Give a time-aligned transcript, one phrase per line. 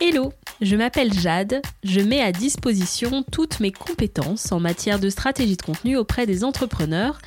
[0.00, 5.56] Hello, je m'appelle Jade, je mets à disposition toutes mes compétences en matière de stratégie
[5.56, 7.18] de contenu auprès des entrepreneurs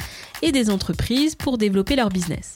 [0.41, 2.55] et des entreprises pour développer leur business.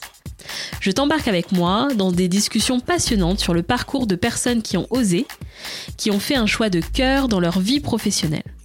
[0.80, 4.86] Je t'embarque avec moi dans des discussions passionnantes sur le parcours de personnes qui ont
[4.88, 5.26] osé,
[5.98, 8.55] qui ont fait un choix de cœur dans leur vie professionnelle.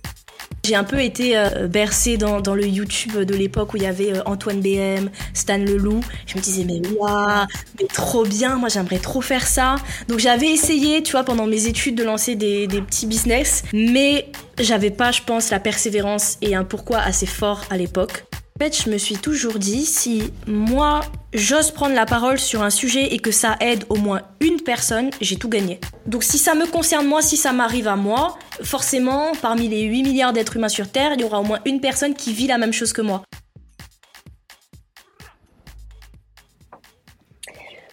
[0.63, 4.13] J'ai un peu été euh, bercée dans, le YouTube de l'époque où il y avait
[4.13, 6.01] euh, Antoine BM, Stan Leloup.
[6.27, 7.47] Je me disais, mais waouh,
[7.79, 9.75] mais trop bien, moi j'aimerais trop faire ça.
[10.07, 14.27] Donc j'avais essayé, tu vois, pendant mes études de lancer des, des petits business, mais
[14.59, 18.25] j'avais pas, je pense, la persévérance et un pourquoi assez fort à l'époque.
[18.61, 21.01] Fait, je me suis toujours dit, si moi,
[21.33, 25.09] j'ose prendre la parole sur un sujet et que ça aide au moins une personne,
[25.19, 25.79] j'ai tout gagné.
[26.05, 30.03] Donc si ça me concerne moi, si ça m'arrive à moi, forcément, parmi les 8
[30.03, 32.59] milliards d'êtres humains sur Terre, il y aura au moins une personne qui vit la
[32.59, 33.23] même chose que moi.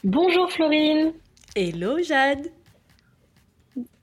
[0.04, 1.14] Bonjour Florine.
[1.56, 2.52] Hello Jade.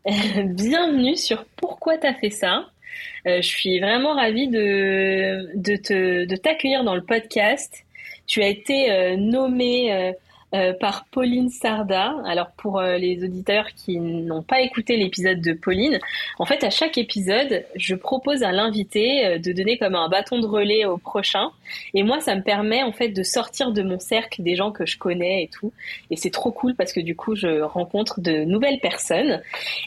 [0.55, 2.65] Bienvenue sur Pourquoi t'as fait ça?
[3.25, 7.85] Je suis vraiment ravie de, de t'accueillir dans le podcast.
[8.27, 10.13] Tu as été euh, nommée
[10.53, 12.15] euh, par Pauline Sarda.
[12.23, 15.99] Alors pour euh, les auditeurs qui n'ont pas écouté l'épisode de Pauline,
[16.37, 20.39] en fait à chaque épisode, je propose à l'invité euh, de donner comme un bâton
[20.39, 21.49] de relais au prochain.
[21.93, 24.85] Et moi, ça me permet en fait de sortir de mon cercle des gens que
[24.85, 25.73] je connais et tout.
[26.11, 29.41] Et c'est trop cool parce que du coup, je rencontre de nouvelles personnes.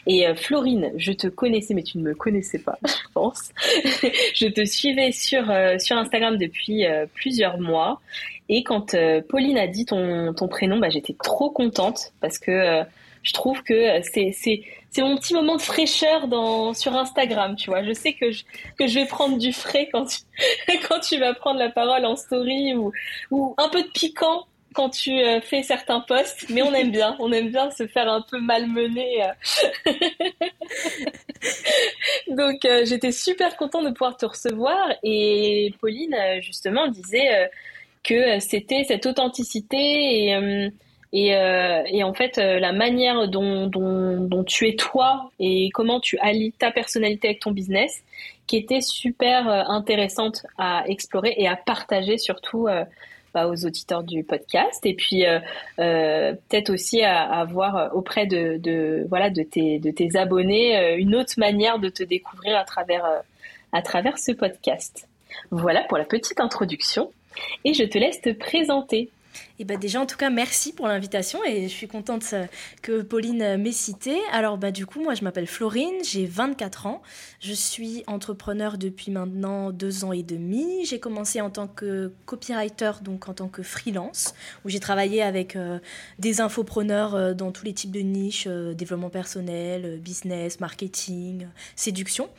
[0.07, 3.53] Et Florine, je te connaissais, mais tu ne me connaissais pas, je pense.
[4.35, 5.45] je te suivais sur
[5.79, 6.83] sur Instagram depuis
[7.15, 8.01] plusieurs mois.
[8.49, 12.49] Et quand euh, Pauline a dit ton, ton prénom, bah, j'étais trop contente parce que
[12.49, 12.83] euh,
[13.21, 14.63] je trouve que c'est, c'est,
[14.97, 17.83] mon petit moment de fraîcheur dans, sur Instagram, tu vois.
[17.83, 18.43] Je sais que je,
[18.77, 20.21] que je vais prendre du frais quand tu,
[20.89, 22.91] quand tu vas prendre la parole en story ou,
[23.29, 27.15] ou un peu de piquant quand tu euh, fais certains posts, mais on aime bien,
[27.19, 29.27] on aime bien se faire un peu malmener.
[32.27, 37.49] Donc j'étais super contente de pouvoir te recevoir et Pauline justement disait
[38.09, 40.69] que euh, c'était cette authenticité et euh,
[41.13, 47.29] euh, en fait, la manière dont, tu es toi et comment tu allies ta personnalité
[47.29, 48.03] avec ton business,
[48.47, 52.67] qui était super intéressante à explorer et à partager surtout
[53.33, 54.85] bah, aux auditeurs du podcast.
[54.85, 55.23] Et puis
[55.77, 62.03] peut-être aussi à, voir auprès de, voilà de tes abonnés une autre manière de te
[62.03, 63.03] découvrir à travers
[63.71, 65.07] à travers ce podcast.
[65.49, 67.11] Voilà pour la petite introduction
[67.65, 69.09] et je te laisse te présenter.
[69.59, 72.45] Et bah déjà en tout cas merci pour l'invitation et je suis contente euh,
[72.81, 74.17] que Pauline euh, m'ait citée.
[74.31, 77.01] Alors bah du coup moi je m'appelle Florine, j'ai 24 ans,
[77.39, 80.85] je suis entrepreneur depuis maintenant deux ans et demi.
[80.85, 84.33] J'ai commencé en tant que copywriter donc en tant que freelance
[84.65, 85.79] où j'ai travaillé avec euh,
[86.19, 92.29] des infopreneurs dans tous les types de niches, développement personnel, business, marketing, séduction.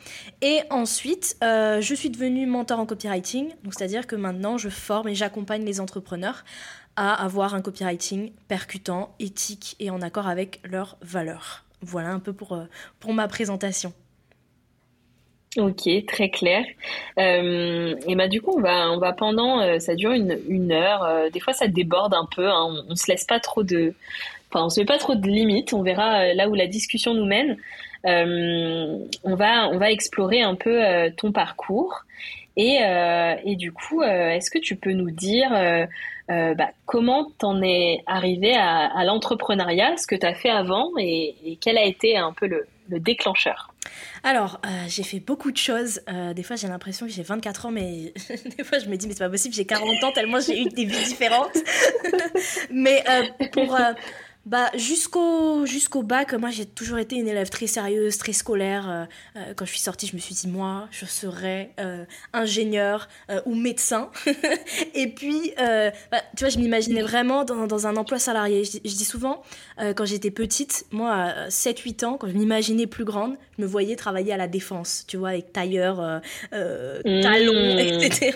[0.41, 5.63] Et ensuite je suis devenue mentor en copywriting c'est-à-dire que maintenant je forme et j'accompagne
[5.65, 6.43] les entrepreneurs
[6.95, 11.63] à avoir un copywriting percutant, éthique et en accord avec leurs valeurs.
[11.81, 12.65] Voilà un peu pour, euh,
[12.99, 13.93] pour ma présentation.
[15.57, 16.63] Ok, très clair.
[17.19, 20.71] Euh, et bah du coup on va on va pendant euh, ça dure une, une
[20.71, 21.29] heure.
[21.29, 22.47] des fois ça déborde un peu.
[22.47, 23.93] Hein, on, on, se laisse pas trop de,
[24.49, 25.73] enfin on se met pas trop de limites.
[25.73, 27.57] On verra là où la discussion nous mène.
[28.05, 30.81] on va on va explorer un peu
[31.17, 32.05] ton parcours
[32.57, 32.79] et
[33.45, 35.51] et du coup est-ce que tu peux nous dire
[36.31, 41.57] euh, bah, comment t'en es arrivé à, l'entrepreneuriat, ce que tu as fait avant et,
[41.59, 42.67] quel a été un peu le,
[42.99, 43.73] déclencheur?
[44.23, 46.01] Alors, euh, j'ai fait beaucoup de choses.
[46.09, 48.13] Euh, des fois, j'ai l'impression que j'ai 24 ans, mais
[48.57, 50.65] des fois, je me dis, mais c'est pas possible, j'ai 40 ans, tellement j'ai eu
[50.65, 51.57] des vies différentes.
[52.71, 53.03] mais
[53.51, 53.77] pour,
[54.47, 58.89] bah, jusqu'au jusqu'au bac, moi j'ai toujours été une élève très sérieuse, très scolaire.
[58.89, 63.07] Euh, euh, quand je suis sortie, je me suis dit moi, je serais euh, ingénieur
[63.45, 64.09] ou médecin.
[64.95, 68.63] et puis, bah, tu vois, je m'imaginais vraiment dans, dans, un emploi salarié.
[68.63, 69.43] Je, dis souvent,
[69.77, 73.95] quand j'étais petite, moi à 7-8 ans, quand je m'imaginais plus grande, je me voyais
[73.95, 76.21] travailler à la défense, tu vois, avec tailleur,
[76.51, 77.21] mmh.
[77.21, 78.35] talons, etc.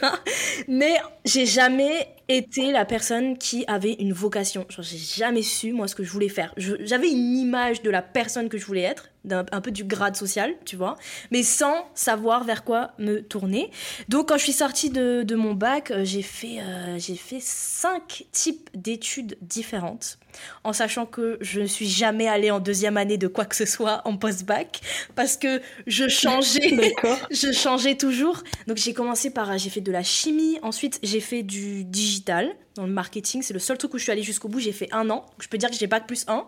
[0.67, 0.95] Mais
[1.25, 4.65] j'ai jamais été la personne qui avait une vocation.
[4.79, 6.53] J'ai jamais su, moi, ce que je voulais faire.
[6.57, 10.55] J'avais une image de la personne que je voulais être, un peu du grade social,
[10.65, 10.95] tu vois,
[11.31, 13.71] mais sans savoir vers quoi me tourner.
[14.09, 17.39] Donc, quand je suis sortie de, de mon bac, euh, j'ai fait, euh, j'ai fait
[17.41, 20.17] cinq types d'études différentes,
[20.63, 23.65] en sachant que je ne suis jamais allée en deuxième année de quoi que ce
[23.65, 24.81] soit en post-bac,
[25.15, 26.93] parce que je changeais,
[27.31, 28.43] je changeais toujours.
[28.67, 32.85] Donc, j'ai commencé par, j'ai fait de la chimie, ensuite j'ai fait du digital, dans
[32.85, 33.41] le marketing.
[33.41, 34.59] C'est le seul truc où je suis allée jusqu'au bout.
[34.59, 35.25] J'ai fait un an.
[35.39, 36.45] je peux dire que j'ai bac plus un.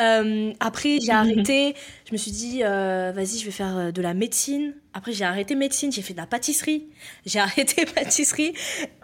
[0.00, 1.74] Euh, après, j'ai arrêté.
[2.06, 4.74] Je me suis dit, euh, vas-y, je vais faire euh, de la médecine.
[4.92, 5.92] Après, j'ai arrêté médecine.
[5.92, 6.88] J'ai fait de la pâtisserie.
[7.26, 8.54] J'ai arrêté pâtisserie.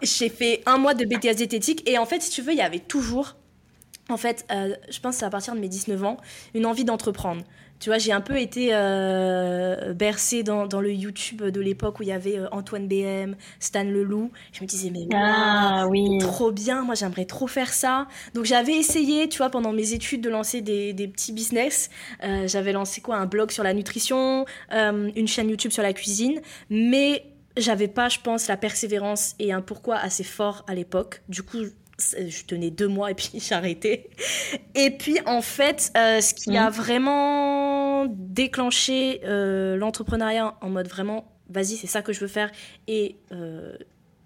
[0.01, 1.87] J'ai fait un mois de BTS diététique.
[1.89, 3.35] Et en fait, si tu veux, il y avait toujours,
[4.09, 6.17] en fait, je pense que c'est à partir de mes 19 ans,
[6.53, 7.43] une envie d'entreprendre.
[7.81, 12.03] Tu vois, j'ai un peu été euh, bercée dans, dans, le YouTube de l'époque où
[12.03, 14.31] il y avait euh, Antoine BM, Stan Leloup.
[14.53, 16.19] Je me disais, mais ah, oui.
[16.19, 18.07] trop bien, moi j'aimerais trop faire ça.
[18.35, 21.89] Donc j'avais essayé, tu vois, pendant mes études de lancer des, des petits business.
[22.23, 26.39] Euh, j'avais lancé quoi Un blog sur la nutrition, une chaîne YouTube sur la cuisine.
[26.69, 27.25] Mais
[27.57, 31.23] j'avais pas, je pense, la persévérance et un pourquoi assez fort à l'époque.
[31.29, 31.65] Du coup,
[31.99, 34.09] je tenais deux mois et puis j'ai arrêté.
[34.75, 36.73] Et puis en fait, euh, ce qui a mmh.
[38.01, 42.51] Vraiment déclenché euh, l'entrepreneuriat en mode vraiment, vas-y, c'est ça que je veux faire
[42.87, 43.77] et il euh,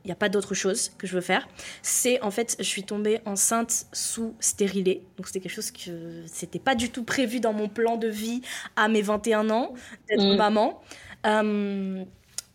[0.05, 1.47] n'y a pas d'autre chose que je veux faire,
[1.81, 5.03] c'est en fait, je suis tombée enceinte sous stérilé.
[5.17, 8.41] Donc c'était quelque chose que c'était pas du tout prévu dans mon plan de vie
[8.75, 9.73] à mes 21 ans
[10.09, 10.37] d'être mmh.
[10.37, 10.81] maman.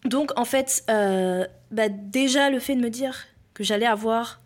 [0.05, 4.41] donc en fait, bah, déjà le fait de me dire que j'allais avoir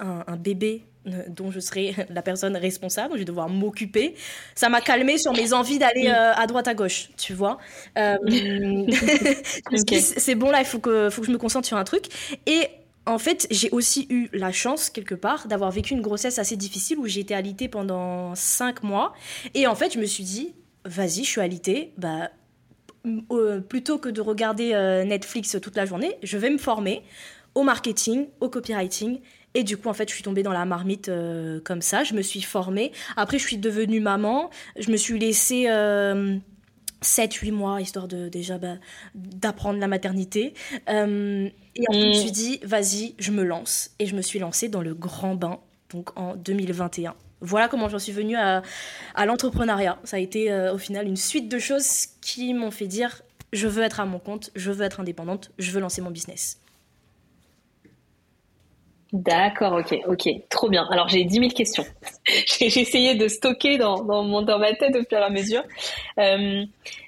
[0.00, 4.14] un, bébé euh, dont je serai la personne responsable, je vais devoir m'occuper.
[4.54, 7.58] Ça m'a calmé sur mes envies d'aller euh, à droite à gauche, tu vois.
[7.98, 8.16] Euh,
[9.96, 12.06] c'est bon là, il faut que, faut que je me concentre sur un truc.
[12.46, 12.68] Et
[13.06, 16.98] en fait, j'ai aussi eu la chance, quelque part, d'avoir vécu une grossesse assez difficile
[16.98, 19.14] où j'ai été alitée pendant cinq mois.
[19.54, 20.54] Et en fait, je me suis dit,
[20.84, 22.30] vas-y, je suis alitée, bah,
[23.68, 24.74] plutôt que de regarder
[25.06, 27.02] Netflix toute la journée, je vais me former
[27.54, 29.20] au marketing, au copywriting
[29.54, 32.04] et du coup, en fait, je suis tombée dans la marmite euh, comme ça.
[32.04, 32.92] Je me suis formée.
[33.16, 34.50] Après, je suis devenue maman.
[34.78, 38.76] Je me suis laissée 7-8 euh, mois, histoire de déjà bah,
[39.14, 40.54] d'apprendre la maternité.
[40.88, 42.14] Euh, et après, je me mm.
[42.14, 43.90] suis dit, vas-y, je me lance.
[43.98, 45.58] Et je me suis lancée dans le grand bain,
[45.90, 47.14] donc en 2021.
[47.42, 48.62] Voilà comment j'en suis venue à,
[49.14, 49.98] à l'entrepreneuriat.
[50.04, 53.22] Ça a été au final une suite de choses qui m'ont fait dire,
[53.54, 56.59] je veux être à mon compte, je veux être indépendante, je veux lancer mon business.
[59.12, 60.86] D'accord, ok, ok, trop bien.
[60.90, 61.84] Alors j'ai 10 000 questions.
[62.46, 65.64] j'ai essayé de stocker dans, dans, mon, dans ma tête au fur et à mesure.
[66.18, 66.64] Euh,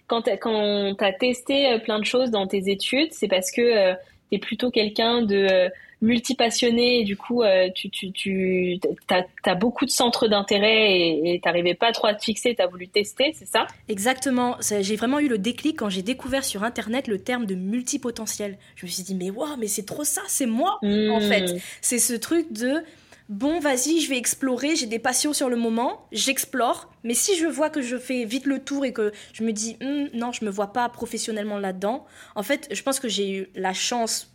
[0.08, 3.94] quand tu as testé euh, plein de choses dans tes études, c'est parce que euh,
[4.30, 5.68] tu es plutôt quelqu'un de euh,
[6.02, 8.78] multipassionné et du coup, euh, tu, tu, tu
[9.08, 12.66] as, beaucoup de centres d'intérêt et tu n'arrivais pas trop à te fixer, tu as
[12.66, 13.66] voulu tester, c'est ça?
[13.88, 14.56] Exactement.
[14.60, 18.58] J'ai vraiment eu le déclic quand j'ai découvert sur Internet le terme de multipotentiel.
[18.76, 21.22] Je me suis dit, mais waouh, mais c'est trop ça, c'est moi, en hmm.
[21.22, 21.62] fait.
[21.80, 22.82] C'est ce truc de
[23.28, 27.46] bon, vas-y, je vais explorer, j'ai des passions sur le moment, j'explore, mais si je
[27.46, 30.44] vois que je fais vite le tour et que je me dis, hmm, non, je
[30.44, 34.31] me vois pas professionnellement là-dedans, en fait, je pense que j'ai eu la chance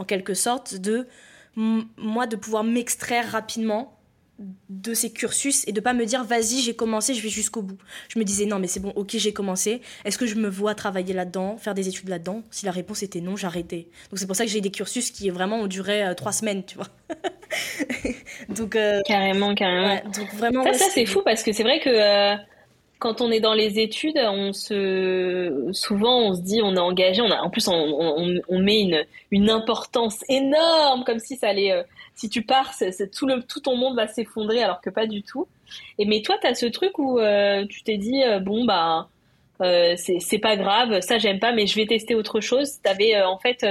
[0.00, 1.06] en quelque sorte, de
[1.56, 3.96] moi de pouvoir m'extraire rapidement
[4.70, 7.76] de ces cursus et de pas me dire vas-y j'ai commencé je vais jusqu'au bout.
[8.08, 9.82] Je me disais non mais c'est bon ok j'ai commencé.
[10.06, 12.42] Est-ce que je me vois travailler là-dedans faire des études là-dedans?
[12.50, 13.88] Si la réponse était non j'arrêtais.
[14.08, 16.64] Donc c'est pour ça que j'ai des cursus qui vraiment ont duré euh, trois semaines
[16.64, 16.88] tu vois.
[18.48, 20.00] Donc euh, carrément carrément.
[20.10, 22.36] donc vraiment ça, ça c'est fou parce que c'est vrai que euh,
[23.00, 27.22] quand on est dans les études, on se, souvent on se dit on est engagé,
[27.22, 27.72] en plus on,
[28.46, 31.82] on, met une, une importance énorme, comme si ça allait, euh,
[32.14, 32.72] si tu pars,
[33.16, 35.48] tout, le, tout ton monde va s'effondrer, alors que pas du tout.
[35.98, 39.08] Et mais toi, tu as ce truc où euh, tu t'es dit euh, bon bah
[39.58, 42.80] c'est pas grave, ça j'aime pas, mais je vais tester autre chose.
[42.84, 43.66] Tu avais en fait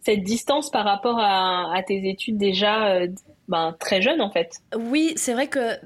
[0.00, 3.00] cette distance par rapport à, à tes études déjà
[3.48, 4.60] ben, très jeune en fait.
[4.76, 5.78] Oui, c'est vrai que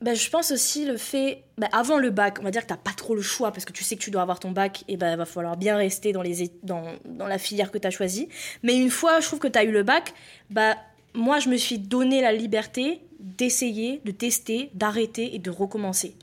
[0.00, 2.72] ben, je pense aussi le fait, ben, avant le bac, on va dire que tu
[2.72, 4.84] n'as pas trop le choix parce que tu sais que tu dois avoir ton bac
[4.86, 7.86] et ben, il va falloir bien rester dans, les, dans, dans la filière que tu
[7.86, 8.28] as choisie.
[8.62, 10.14] Mais une fois, je trouve que tu as eu le bac,
[10.50, 10.76] ben,
[11.14, 16.14] moi, je me suis donné la liberté d'essayer, de tester, d'arrêter et de recommencer.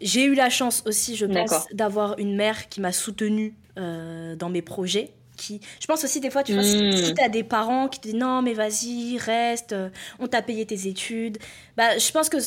[0.00, 4.50] J'ai eu la chance aussi, je pense, d'avoir une mère qui m'a soutenue euh, dans
[4.50, 5.10] mes projets.
[5.36, 5.60] Qui...
[5.80, 7.14] Je pense aussi des fois, tu vois, si, hmm.
[7.14, 10.66] tu as des parents qui te disent non, mais vas-y, reste, euh, on t'a payé
[10.66, 11.38] tes études.
[11.76, 12.38] Bah, je pense que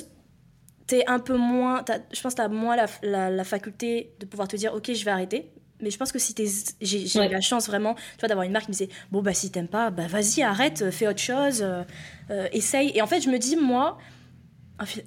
[1.08, 4.55] un peu moins, je pense que tu as moins la, la, faculté de pouvoir te
[4.55, 5.51] dire, ok, je vais arrêter.
[5.81, 6.36] Mais je pense que si
[6.81, 9.34] j'ai eu la chance vraiment, tu vois, d'avoir une marque qui me disait, bon, bah,
[9.34, 11.84] si t'aimes pas, bah, vas-y, arrête, fais autre chose, euh,
[12.31, 12.91] euh, essaye.
[12.96, 13.98] Et en fait, je me dis, moi,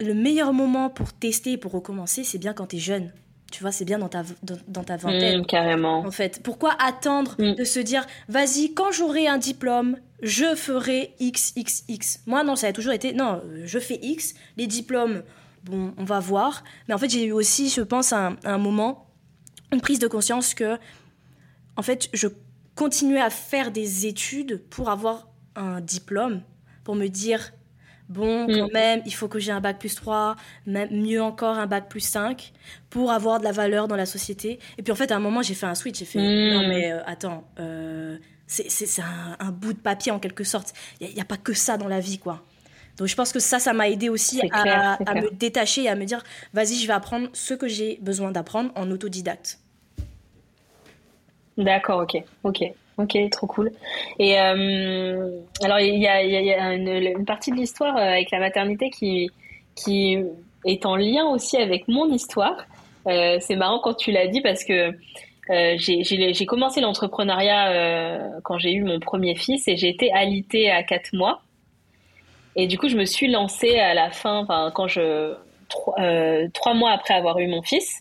[0.00, 3.12] le meilleur moment pour tester, pour recommencer, c'est bien quand tu es jeune.
[3.50, 5.42] Tu vois, c'est bien dans ta, dans, ta vingtaine.
[5.42, 5.98] Mmh, carrément.
[6.06, 7.54] En fait, pourquoi attendre mmh.
[7.54, 12.20] de se dire, vas-y, quand j'aurai un diplôme, je ferai X, X, X.
[12.26, 15.22] Moi, non, ça a toujours été, non, je fais X, les diplômes,
[15.64, 16.64] bon, on va voir.
[16.88, 19.06] Mais en fait, j'ai eu aussi, je pense, un, un moment,
[19.72, 20.78] une prise de conscience que,
[21.76, 22.28] en fait, je
[22.74, 26.42] continuais à faire des études pour avoir un diplôme.
[26.84, 27.52] pour me dire
[28.08, 28.72] bon, quand mm.
[28.72, 32.00] même, il faut que j'ai un bac plus 3, même mieux encore un bac plus
[32.00, 32.52] 5,
[32.90, 34.58] pour avoir de la valeur dans la société.
[34.78, 36.54] Et puis en fait, à un moment, j'ai fait un switch, j'ai fait, mm.
[36.54, 39.02] non mais euh, attends, euh, c'est
[39.38, 40.74] un, bout de papier en quelque sorte.
[41.00, 42.44] Il n'y a, pas que ça dans la vie, quoi.
[42.98, 45.94] Donc je pense que ça, ça m'a aidé aussi à, à me détacher et à
[45.94, 46.22] me dire,
[46.52, 49.58] vas-y, je vais apprendre ce que j'ai besoin d'apprendre en autodidacte.
[51.56, 52.72] D'accord, ok, ok.
[52.98, 53.70] Ok, trop cool.
[54.18, 55.30] Et euh,
[55.62, 59.30] alors, il y a, y a une, partie de l'histoire euh, avec la maternité qui,
[59.74, 60.18] qui
[60.66, 62.66] est en lien aussi avec mon histoire.
[63.08, 64.92] Euh, c'est marrant quand tu l'as dit parce que
[65.50, 70.82] euh, j'ai commencé l'entrepreneuriat quand j'ai eu mon premier fils et j'ai été alitée à
[70.82, 71.42] 4 mois.
[72.56, 75.34] Et du coup, je me suis lancée à la fin, enfin, quand je.
[75.68, 77.98] Trois, euh, trois mois après avoir eu mon fils.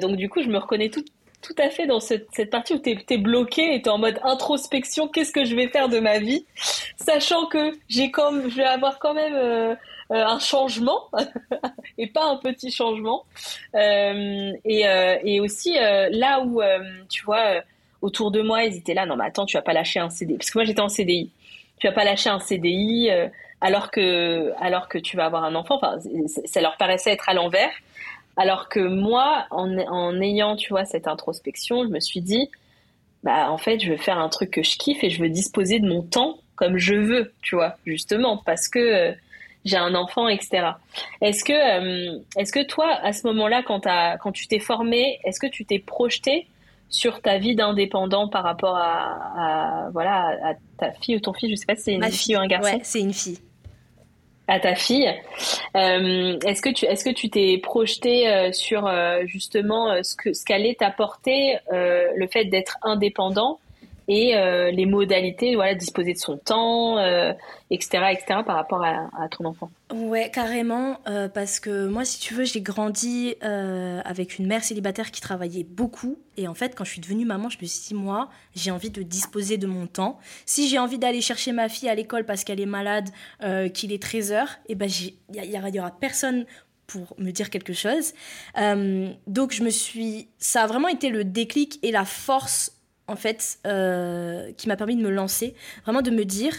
[0.00, 1.04] donc, du coup, je me reconnais tout,
[1.42, 4.18] tout à fait dans cette, cette partie où tu es, bloqué et tu en mode
[4.22, 6.44] introspection, qu'est-ce que je vais faire de ma vie?
[6.96, 9.74] Sachant que j'ai comme, je vais avoir quand même euh,
[10.12, 11.08] euh, un changement
[11.98, 13.24] et pas un petit changement.
[13.74, 16.60] Euh, et, euh, et, aussi là où,
[17.08, 17.62] tu vois,
[18.02, 20.36] autour de moi, ils étaient là, non mais attends, tu vas pas lâcher un CDI.
[20.36, 21.30] Parce que moi j'étais en CDI.
[21.78, 23.10] Tu vas pas lâcher un CDI
[23.60, 25.76] alors que alors que tu vas avoir un enfant.
[25.76, 25.98] Enfin,
[26.44, 27.70] ça leur paraissait être à l'envers.
[28.36, 32.50] Alors que moi, en, ayant, tu vois, cette introspection, je me suis dit,
[33.22, 35.78] bah, en fait, je veux faire un truc que je kiffe et je veux disposer
[35.78, 39.12] de mon temps comme je veux, tu vois, justement, parce que euh,
[39.64, 40.72] j'ai un enfant, etc.
[41.22, 43.86] Est-ce que, euh, est-ce que toi, à ce moment-là, quand,
[44.20, 46.46] quand tu t'es formé, est-ce que tu t'es projeté
[46.90, 51.50] sur ta vie d'indépendant par rapport à, voilà, à ta fille ou ton fils?
[51.50, 52.74] Je sais pas si c'est une fille ou un garçon.
[52.74, 53.38] Ouais, c'est une fille
[54.50, 55.08] à ta fille.
[55.76, 60.32] Euh, est-ce que tu est-ce que tu t'es projeté euh, sur euh, justement ce que
[60.32, 63.59] ce qu'allait t'apporter le fait d'être indépendant
[64.12, 67.32] euh, les modalités, voilà, disposer de son temps, euh,
[67.70, 69.70] etc., etc., par rapport à, ton enfant.
[69.92, 75.10] Ouais, carrément, euh, parce que moi, si tu veux, j'ai grandi avec une mère célibataire
[75.10, 77.94] qui travaillait beaucoup, et en fait, quand je suis devenue maman, je me suis dit,
[77.94, 80.18] moi, j'ai envie de disposer de mon temps.
[80.46, 83.08] Si j'ai envie d'aller chercher ma fille à l'école parce qu'elle est malade,
[83.74, 86.46] qu'il est 13 heures, et eh ben, il y, aura personne
[86.86, 88.12] pour me dire quelque chose.
[89.26, 92.79] donc je me suis, ça a vraiment été le déclic et la force
[93.10, 96.54] en fait, euh, qui m'a permis de me lancer, vraiment de me dire,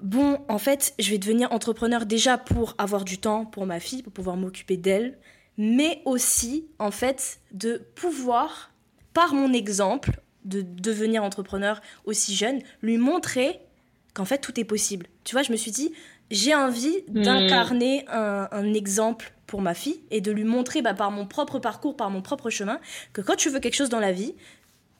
[0.00, 4.02] bon, en fait, je vais devenir entrepreneur déjà pour avoir du temps pour ma fille,
[4.02, 5.18] pour pouvoir m'occuper d'elle,
[5.56, 8.72] mais aussi, en fait, de pouvoir,
[9.14, 13.60] par mon exemple, de devenir entrepreneur aussi jeune, lui montrer
[14.12, 15.06] qu'en fait, tout est possible.
[15.24, 15.92] Tu vois, je me suis dit,
[16.30, 17.22] j'ai envie hmm.
[17.22, 21.96] d'incarner un, exemple pour ma fille et de lui montrer bah, par mon propre parcours,
[21.96, 22.80] par mon propre chemin,
[23.14, 24.34] que quand tu veux quelque chose dans la vie,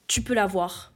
[0.07, 0.93] tu peux l'avoir.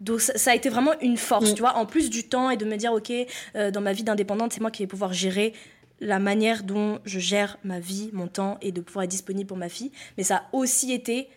[0.00, 1.54] Donc ça, a été vraiment une force, mm.
[1.54, 3.12] tu vois, en plus du temps et de me dire, ok,
[3.56, 5.52] euh, dans ma vie d'indépendante, c'est moi qui vais pouvoir gérer
[6.00, 9.56] la manière dont je gère ma vie, mon temps et de pouvoir être disponible pour
[9.56, 9.90] ma fille.
[10.16, 11.28] Mais ça a aussi été,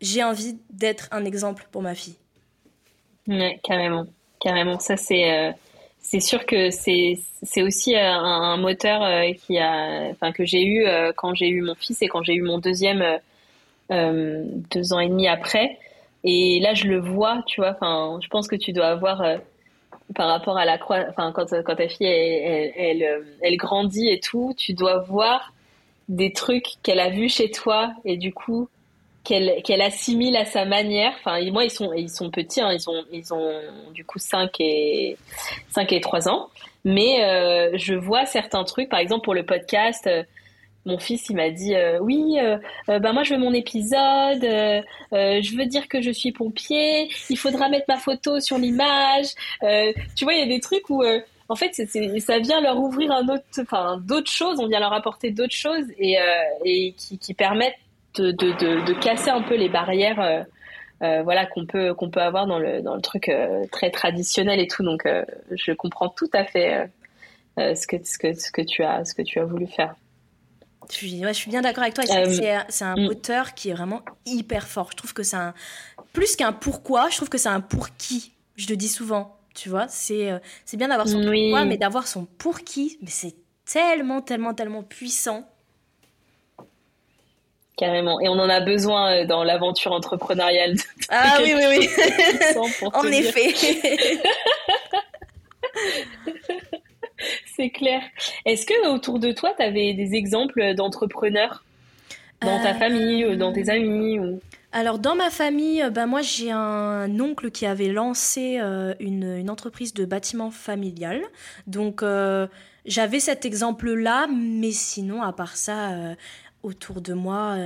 [0.00, 2.16] j'ai envie d'être un exemple pour ma fille.
[3.28, 4.06] Ouais, carrément,
[4.40, 4.78] carrément.
[4.78, 5.52] Ça, c'est euh,
[6.00, 7.18] c'est sûr que c'est
[7.58, 9.02] aussi euh, un, moteur
[9.36, 12.58] qui a, que j'ai eu quand j'ai eu mon fils et quand j'ai eu mon
[12.58, 13.04] deuxième
[13.90, 15.78] deux ans et demi après.
[16.24, 17.70] Et là, je le vois, tu vois.
[17.70, 19.38] Enfin, je pense que tu dois avoir euh,
[20.14, 21.04] par rapport à la croix.
[21.08, 25.52] Enfin, quand, ta fille elle, elle, euh, elle, grandit et tout, tu dois voir
[26.08, 28.68] des trucs qu'elle a vus chez toi et du coup
[29.22, 31.12] qu'elle qu'elle assimile à sa manière.
[31.20, 32.60] Enfin, moi, ils sont ils sont petits.
[32.60, 33.60] Hein, ils ont ils ont
[33.92, 35.16] du coup 5 et
[35.70, 36.50] 5 et 3 ans.
[36.84, 38.88] Mais euh, je vois certains trucs.
[38.88, 40.08] Par exemple, pour le podcast
[40.86, 42.56] mon fils, il m'a dit euh, oui, euh,
[42.88, 47.36] euh, bah moi je veux mon épisode, je veux dire que je suis pompier, il
[47.36, 49.26] faudra mettre ma photo sur l'image.
[50.16, 51.02] tu vois, il y a des trucs où
[51.48, 56.94] en fait ça vient leur ouvrir d'autres choses, on vient leur apporter d'autres choses et,
[56.96, 57.76] qui, permettent
[58.16, 60.46] de, casser un peu les barrières.
[61.00, 63.30] voilà qu'on peut qu'on peut avoir dans le truc
[63.70, 65.06] très traditionnel et tout donc
[65.50, 66.88] je comprends tout à fait
[67.58, 69.94] ce que tu as voulu faire
[70.90, 72.04] je suis, je suis bien d'accord avec toi.
[72.10, 73.04] Euh, c'est un mm.
[73.04, 74.88] moteur qui est vraiment hyper fort.
[74.92, 75.54] Je trouve que c'est un.
[76.12, 78.32] Plus qu'un pourquoi, je trouve que c'est un pour qui.
[78.56, 79.36] Je le dis souvent.
[79.54, 83.10] Tu vois, c'est euh, c'est bien d'avoir son pourquoi, mais d'avoir son pour qui, mais
[83.10, 85.48] c'est tellement, tellement, tellement puissant.
[87.76, 88.20] Carrément.
[88.20, 90.76] Et on en a besoin euh, dans l'aventure entrepreneuriale.
[91.08, 91.88] Ah oui, oui, oui.
[92.92, 93.54] en effet.
[97.56, 98.02] C'est clair.
[98.46, 101.64] Est-ce que autour de toi, tu avais des exemples d'entrepreneurs?
[102.42, 104.40] Dans ta famille ou dans tes amis ou...
[104.72, 108.58] Alors dans ma famille, bah, moi j'ai un oncle qui avait lancé
[108.98, 111.20] une, entreprise de bâtiment familial.
[111.66, 112.02] Donc
[112.86, 115.90] j'avais cet exemple-là, mais sinon à part ça,
[116.62, 117.58] autour de moi,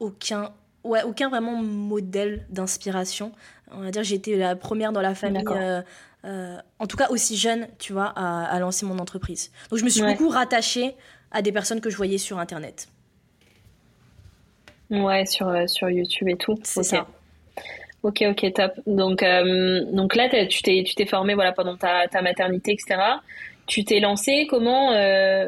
[0.00, 0.50] aucun,
[0.82, 3.30] ouais, aucun vraiment modèle d'inspiration.
[3.70, 5.44] On va dire été la première dans la famille
[6.24, 9.52] euh, en tout cas aussi jeune, tu vois, à, lancer mon entreprise.
[9.70, 10.94] Donc je me suis beaucoup rattachée
[11.30, 12.88] à des personnes que je voyais sur Internet.
[14.90, 16.58] Ouais, sur, euh, sur YouTube et tout.
[16.62, 17.06] C'est ça.
[18.02, 18.72] Ok, ok, top.
[18.86, 23.00] Donc, euh, donc là, tu t'es, tu t'es formé voilà, pendant ta, ta maternité, etc.
[23.66, 24.92] Tu t'es lancé, comment,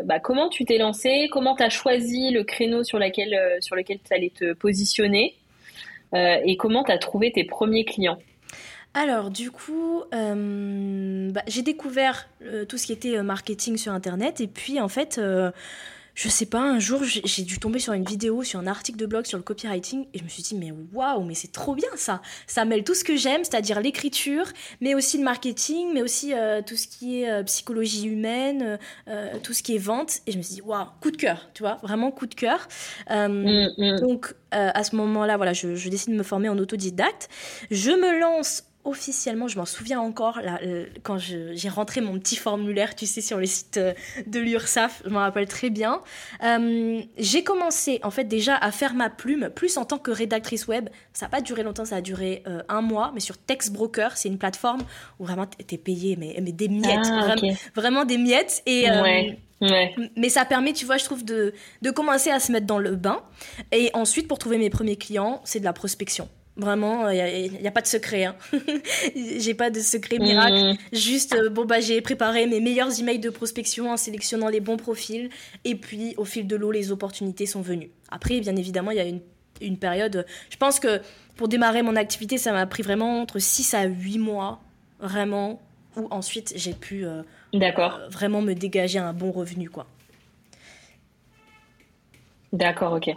[0.04, 3.98] bah, comment tu t'es lancé Comment tu as choisi le créneau sur, laquelle, sur lequel
[3.98, 5.34] tu allais te positionner?
[6.14, 8.16] Et comment tu as trouvé tes premiers clients?
[8.96, 13.92] Alors, du coup, euh, bah, j'ai découvert euh, tout ce qui était euh, marketing sur
[13.92, 14.40] Internet.
[14.40, 15.20] Et puis, en fait,
[16.14, 19.04] je sais pas, un jour, j'ai dû tomber sur une vidéo, sur un article de
[19.04, 20.06] blog sur le copywriting.
[20.14, 22.22] Et je me suis dit, mais waouh, mais c'est trop bien ça.
[22.46, 24.46] Ça mêle tout ce que j'aime, c'est-à-dire l'écriture,
[24.80, 26.32] mais aussi le marketing, mais aussi
[26.64, 28.78] tout ce qui est psychologie humaine,
[29.42, 30.20] tout ce qui est vente.
[30.26, 32.66] Et je me suis dit, waouh, coup de cœur, tu vois, vraiment coup de cœur.
[33.10, 34.00] Mmh, mmh.
[34.00, 37.28] Donc, à ce moment-là, voilà, je, je décide de me former en autodidacte.
[37.70, 42.36] Je me lance officiellement, je m'en souviens encore, là, euh, quand j'ai rentré mon petit
[42.36, 43.92] formulaire, tu sais, sur le site euh,
[44.26, 46.00] de l'URSAF, je m'en rappelle très bien.
[46.42, 50.68] Euh, j'ai commencé, en fait, déjà à faire ma plume, plus en tant que rédactrice
[50.68, 50.88] web.
[51.12, 54.38] Ça n'a pas duré longtemps, ça a duré un mois, mais sur Textbroker, c'est une
[54.38, 54.82] plateforme
[55.18, 57.34] où vraiment tu es payé, mais, mais des miettes, ah,
[57.74, 58.62] vraiment, des miettes.
[58.66, 58.86] Et,
[60.16, 62.94] Mais ça permet, tu vois, je trouve, de, de commencer à se mettre dans le
[62.94, 63.22] bain.
[63.72, 66.28] Et ensuite, pour trouver mes premiers clients, c'est de la prospection.
[66.56, 68.24] Vraiment, il n'y a, pas de secret.
[68.24, 68.34] Hein.
[69.14, 70.54] j'ai pas de secret miracle.
[70.54, 70.76] Mmh.
[70.96, 74.78] Juste, euh, bon, bah, j'ai préparé mes meilleurs emails de prospection en sélectionnant les bons
[74.78, 75.28] profils.
[75.64, 77.90] Et puis, au fil de l'eau, les opportunités sont venues.
[78.10, 79.20] Après, bien évidemment, il y a une,
[79.60, 80.24] une, période.
[80.48, 81.02] Je pense que
[81.36, 84.60] pour démarrer mon activité, ça m'a pris vraiment entre 6 à 8 mois,
[84.98, 85.60] vraiment,
[85.96, 87.22] où ensuite j'ai pu euh,
[87.52, 87.98] D'accord.
[88.00, 89.86] Euh, vraiment me dégager un bon revenu, quoi.
[92.52, 93.10] D'accord, ok.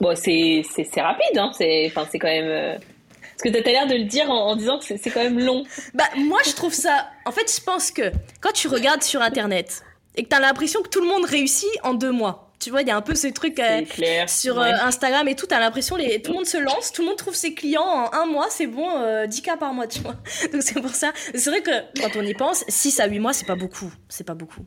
[0.00, 0.62] Bon, c'est
[0.96, 1.50] rapide, hein.
[1.54, 2.44] c'est quand même.
[2.46, 5.40] Euh, parce que tu as l'air de le dire en, disant que c'est quand même
[5.40, 5.64] long.
[5.94, 7.08] Bah, moi, je trouve ça.
[7.24, 9.82] En fait, je pense que quand tu regardes sur Internet
[10.16, 12.82] et que tu as l'impression que tout le monde réussit en deux mois, tu vois,
[12.82, 13.82] il y a un peu ce truc euh,
[14.26, 17.02] sur euh, Instagram et tout, tu as l'impression que tout le monde se lance, tout
[17.02, 20.00] le monde trouve ses clients en un mois, c'est bon, 10 cas par mois, tu
[20.00, 20.14] vois.
[20.52, 21.12] Donc c'est pour ça.
[21.34, 23.92] C'est vrai que quand on y pense, 6 à 8 mois, c'est pas beaucoup.
[24.08, 24.64] C'est pas beaucoup.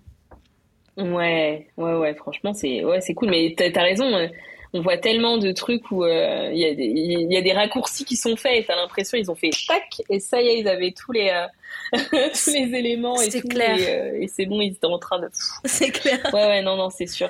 [0.98, 3.30] Ouais, ouais, ouais, franchement, c'est ouais, cool.
[3.30, 4.30] Mais tu as raison
[4.78, 8.54] on voit tellement de trucs où euh, il y, a des raccourcis qui sont faits
[8.56, 11.30] et t'as l'impression ils ont fait tac et ça y est ils avaient tous les
[11.30, 11.48] euh,
[12.34, 13.78] tous les éléments et tout clair.
[13.80, 15.30] Euh, et, c'est bon ils étaient en train de
[15.66, 16.20] c'est clair.
[16.34, 17.30] Ouais ouais non non c'est sûr.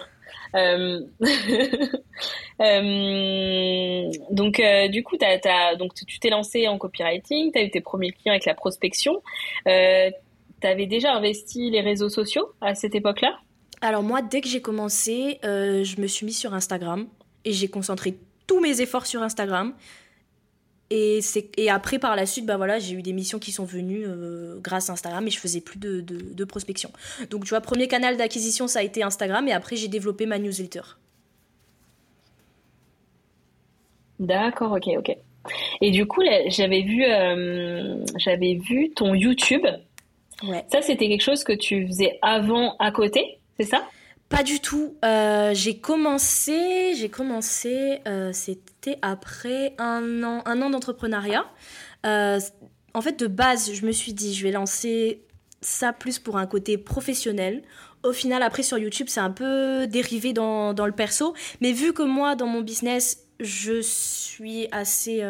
[4.31, 8.11] Donc du coup as, donc tu t'es lancé en copywriting tu as eu tes premiers
[8.11, 9.21] clients avec la prospection.
[9.65, 9.71] Tu
[10.63, 13.37] avais déjà investi les réseaux sociaux à cette époque-là?
[13.81, 17.07] Alors moi, dès que j'ai commencé, je me suis mis sur Instagram
[17.47, 19.73] et j'ai concentré tous mes efforts sur Instagram.
[20.89, 21.19] Et,
[21.57, 24.59] et après, par la suite, bah voilà, j'ai eu des missions qui sont venues euh,
[24.59, 26.91] grâce à Instagram et je faisais plus de, de, prospection.
[27.29, 30.39] Donc, tu vois, premier canal d'acquisition, ça a été Instagram et après, j'ai développé ma
[30.39, 30.81] newsletter.
[34.19, 35.17] D'accord, ok, ok.
[35.81, 39.65] Et du coup, j'avais vu, euh, j'avais vu ton YouTube.
[40.43, 40.65] Ouais.
[40.69, 43.87] Ça, c'était quelque chose que tu faisais avant à côté, c'est ça?
[44.29, 44.95] Pas du tout.
[45.05, 51.45] Euh, j'ai commencé, j'ai commencé, euh, c'était après un an, un an d'entrepreneuriat.
[52.05, 52.39] Euh,
[52.93, 55.23] en fait, de base, je me suis dit, je vais lancer
[55.61, 57.63] ça plus pour un côté professionnel.
[58.03, 61.33] Au final, après sur YouTube, c'est un peu dérivé dans, dans, le perso.
[61.61, 65.23] Mais vu que moi, dans mon business, je suis assez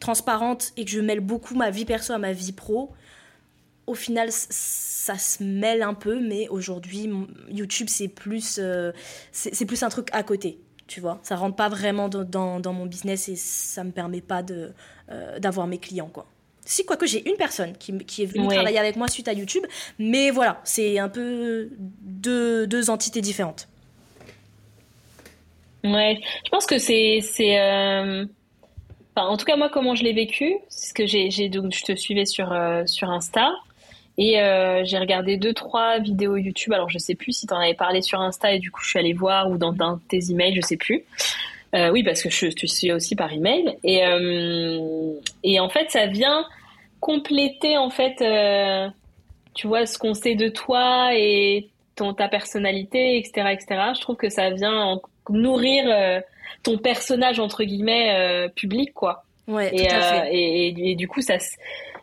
[0.00, 2.92] transparente et que je mêle beaucoup ma vie perso à ma vie pro,
[3.86, 4.28] au final,
[5.08, 7.10] ça se mêle un peu, mais aujourd'hui,
[7.50, 8.92] YouTube, c'est plus, euh,
[9.32, 11.18] c'est plus un truc à côté, tu vois.
[11.22, 15.66] Ça rentre pas vraiment dans, dans, mon business et ça me permet pas euh, d'avoir
[15.66, 16.26] mes clients, quoi.
[16.66, 19.64] Si, quoique j'ai une personne qui, qui est venue travailler avec moi suite à YouTube,
[19.98, 23.66] mais voilà, c'est un peu deux, deux entités différentes.
[25.84, 27.22] Ouais, je pense que c'est.
[27.40, 28.26] Euh...
[29.16, 31.48] Enfin, en tout cas, moi, comment je l'ai vécu, c'est ce que j'ai.
[31.48, 33.50] Donc, je te suivais sur, euh, sur Insta.
[34.18, 36.72] Et euh, j'ai regardé deux trois vidéos YouTube.
[36.72, 38.90] Alors je sais plus si tu en avais parlé sur Insta et du coup je
[38.90, 41.04] suis allée voir ou dans, tes emails, je sais plus.
[41.74, 45.12] Euh, oui parce que je te suis aussi par email et euh,
[45.44, 46.46] et en fait ça vient
[46.98, 48.16] compléter en fait
[49.54, 53.66] tu vois ce qu'on sait de toi et ton ta personnalité etc etc.
[53.94, 56.22] Je trouve que ça vient nourrir
[56.64, 59.24] ton personnage entre guillemets public quoi.
[59.46, 60.34] Ouais, et, tout à fait.
[60.34, 61.38] et, et, du coup, ça,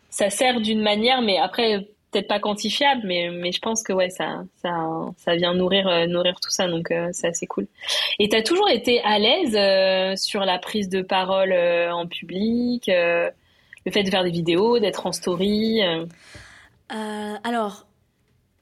[0.09, 4.09] ça sert d'une manière, mais après, peut-être pas quantifiable, mais, mais je pense que ouais,
[4.09, 4.71] ça, ça,
[5.17, 7.67] ça vient nourrir, euh, nourrir tout ça, donc euh, c'est assez cool.
[8.19, 12.87] Et tu as toujours été à l'aise euh, sur la prise de parole en public,
[12.87, 15.81] le fait de faire des vidéos, d'être en story
[16.89, 17.85] Alors,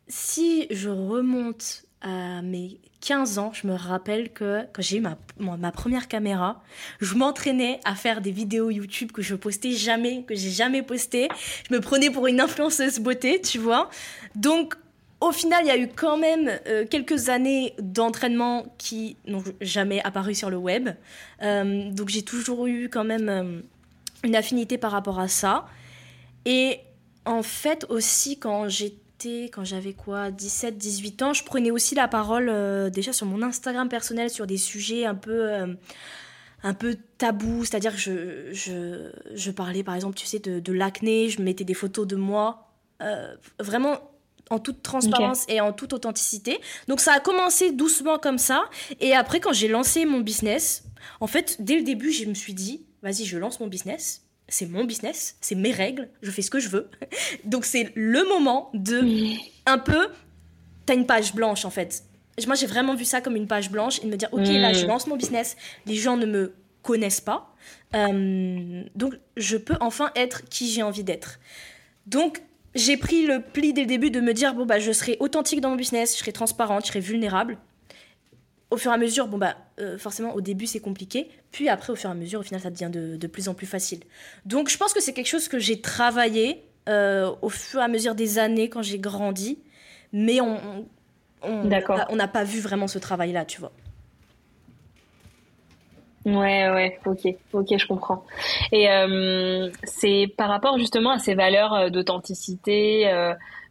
[0.08, 5.18] si je remonte à mes 15 ans, je me rappelle que quand j'ai eu ma,
[5.38, 6.63] ma, première caméra,
[7.02, 11.28] je m'entraînais à faire des vidéos YouTube que je postais jamais, que j'ai jamais posté.
[11.70, 13.89] Je me prenais pour une influenceuse beauté, tu vois.
[14.36, 14.76] Donc,
[15.20, 20.02] au final, il y a eu quand même euh, quelques années d'entraînement qui n'ont jamais
[20.04, 20.89] apparu sur le web.
[21.42, 23.60] Euh, donc, j'ai toujours eu quand même euh,
[24.24, 25.66] une affinité par rapport à ça.
[26.46, 26.80] Et
[27.26, 29.03] en fait, aussi, quand j'étais
[29.52, 33.42] quand j'avais quoi, 17, 18 ans, je prenais aussi la parole euh, déjà sur mon
[33.42, 35.74] Instagram personnel sur des sujets un peu, euh,
[36.64, 37.66] un peu tabous.
[37.66, 41.64] C'est-à-dire que je, je, je, parlais par exemple, tu sais, de, de l'acné, je mettais
[41.64, 42.70] des photos de moi.
[43.02, 43.98] Euh, vraiment
[44.50, 46.60] en toute transparence et en toute authenticité.
[46.88, 48.70] Donc ça a commencé doucement comme ça.
[49.00, 50.84] Et après, quand j'ai lancé mon business,
[51.20, 54.68] en fait, dès le début, je me suis dit, vas-y, je lance mon business c'est
[54.68, 56.90] mon business, c'est mes règles, je fais ce que je veux.
[57.46, 59.02] Donc c'est le moment de
[59.66, 60.10] un peu
[60.86, 62.04] t'as une page blanche en fait.
[62.46, 64.74] Moi j'ai vraiment vu ça comme une page blanche et de me dire ok là
[64.74, 64.88] je mm.
[64.88, 67.54] lance mon business, les gens ne me connaissent pas,
[67.96, 71.40] euh, donc je peux enfin être qui j'ai envie d'être.
[72.08, 72.42] Donc
[72.76, 75.62] j'ai pris le pli dès le début de me dire bon bah je serai authentique
[75.62, 77.58] dans mon business, je serai transparente, je serai vulnérable
[78.74, 81.94] au fur et à mesure, bon bah euh, forcément au début c'est compliqué, puis après
[81.94, 84.00] au fur et à mesure au final ça devient de, plus en plus facile.
[84.46, 87.88] Donc je pense que c'est quelque chose que j'ai travaillé euh, au fur et à
[87.88, 89.60] mesure des années quand j'ai grandi,
[90.12, 90.88] mais on
[91.44, 93.72] on n'a pas vu vraiment ce travail là, tu vois.
[96.26, 98.24] Ouais, ouais, ok, ok, je comprends.
[98.72, 103.12] Et euh, c'est par rapport justement à ces valeurs d'authenticité,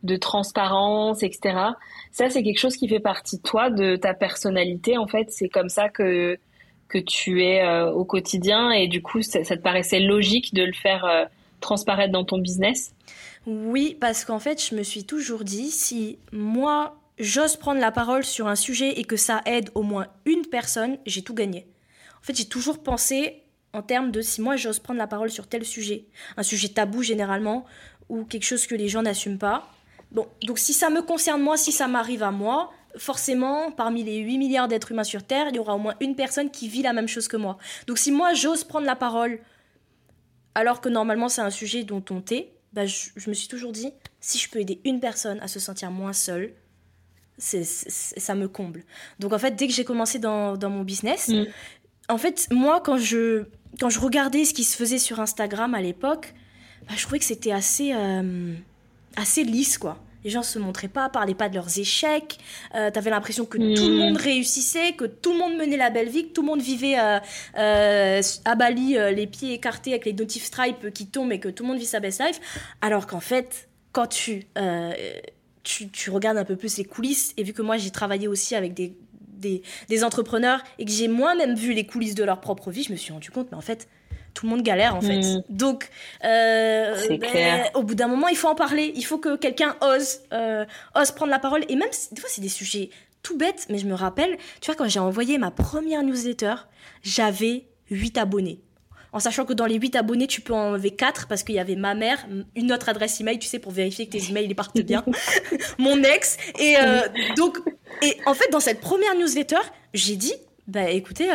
[0.03, 1.57] de transparence, etc.
[2.11, 5.31] Ça, c'est quelque chose qui fait partie de toi, de ta personnalité, en fait.
[5.31, 6.39] C'est comme ça que,
[6.89, 10.73] que tu es euh, au quotidien et du coup, ça, te paraissait logique de le
[10.73, 11.25] faire euh,
[11.61, 12.95] transparaître dans ton business?
[13.47, 18.25] Oui, parce qu'en fait, je me suis toujours dit, si moi, j'ose prendre la parole
[18.25, 21.67] sur un sujet et que ça aide au moins une personne, j'ai tout gagné.
[22.21, 25.47] En fait, j'ai toujours pensé en termes de si moi j'ose prendre la parole sur
[25.47, 26.05] tel sujet,
[26.37, 27.65] un sujet tabou généralement,
[28.09, 29.67] ou quelque chose que les gens n'assument pas,
[30.13, 34.19] Bon, donc si ça me concerne moi, si ça m'arrive à moi, forcément, parmi les
[34.19, 36.83] 8 milliards d'êtres humains sur Terre, il y aura au moins une personne qui vit
[36.83, 37.59] la même chose que moi.
[37.87, 39.41] Donc si moi j'ose prendre la parole,
[40.55, 43.93] alors que normalement c'est un sujet dont on tait, bah, je, me suis toujours dit,
[44.21, 46.53] si je peux aider une personne à se sentir moins seule,
[47.39, 48.85] c'est, ça me comble.
[49.19, 51.47] Donc en fait, dès que j'ai commencé dans, mon business, mm.
[52.09, 53.45] en fait, moi, quand je,
[53.81, 56.35] quand je regardais ce qui se faisait sur Instagram à l'époque,
[56.87, 57.93] bah, je trouvais que c'était assez...
[57.95, 58.55] Euh,
[59.17, 59.99] assez lisse, quoi.
[60.25, 62.39] Les gens se montraient pas, parlaient pas de leurs échecs.
[62.75, 63.99] Euh, T'avais l'impression que tout le hmm.
[63.99, 66.99] monde réussissait, que tout le monde menait la belle vie, que tout le monde vivait
[66.99, 67.19] euh,
[67.59, 71.65] euh, à Bali, les pieds écartés avec les notif stripes qui tombent et que tout
[71.65, 72.41] le monde vit sa best life.
[72.81, 74.47] Alors qu'en fait, quand tu,
[75.65, 78.55] tu, tu, regardes un peu plus les coulisses, et vu que moi j'ai travaillé aussi
[78.55, 82.71] avec des, des, des entrepreneurs et que j'ai moi-même vu les coulisses de leur propre
[82.71, 83.89] vie, je me suis rendu compte, mais en fait,
[84.35, 85.21] tout le monde galère en fait.
[85.21, 85.43] Mm.
[85.49, 85.89] Donc,
[86.25, 88.93] euh, ben, au bout d'un moment, il faut en parler.
[88.97, 90.65] Il faut que quelqu'un ose, euh,
[90.95, 91.65] ose prendre la parole.
[91.69, 92.91] Et même, des fois, c'est des sujets
[93.23, 96.55] tout bêtes, mais je me rappelle, tu vois, quand j'ai envoyé ma première newsletter,
[97.03, 98.61] j'avais 8 abonnés.
[99.13, 101.59] En sachant que dans les 8 abonnés, tu peux en enlever 4 parce qu'il y
[101.59, 104.55] avait ma mère, une autre adresse email, tu sais, pour vérifier que tes emails ils
[104.55, 105.05] partent bien,
[105.79, 106.39] mon ex.
[106.59, 107.03] Et euh,
[107.37, 107.59] donc,
[108.01, 109.61] et en fait, dans cette première newsletter,
[109.93, 110.35] j'ai dit,
[110.67, 111.29] bah écoutez,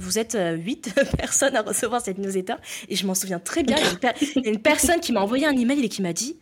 [0.00, 2.54] vous êtes euh, huit personnes à recevoir cette newsletter
[2.88, 3.76] et je m'en souviens très bien.
[4.36, 6.36] Il y a une, personne qui m'a envoyé un email et qui m'a dit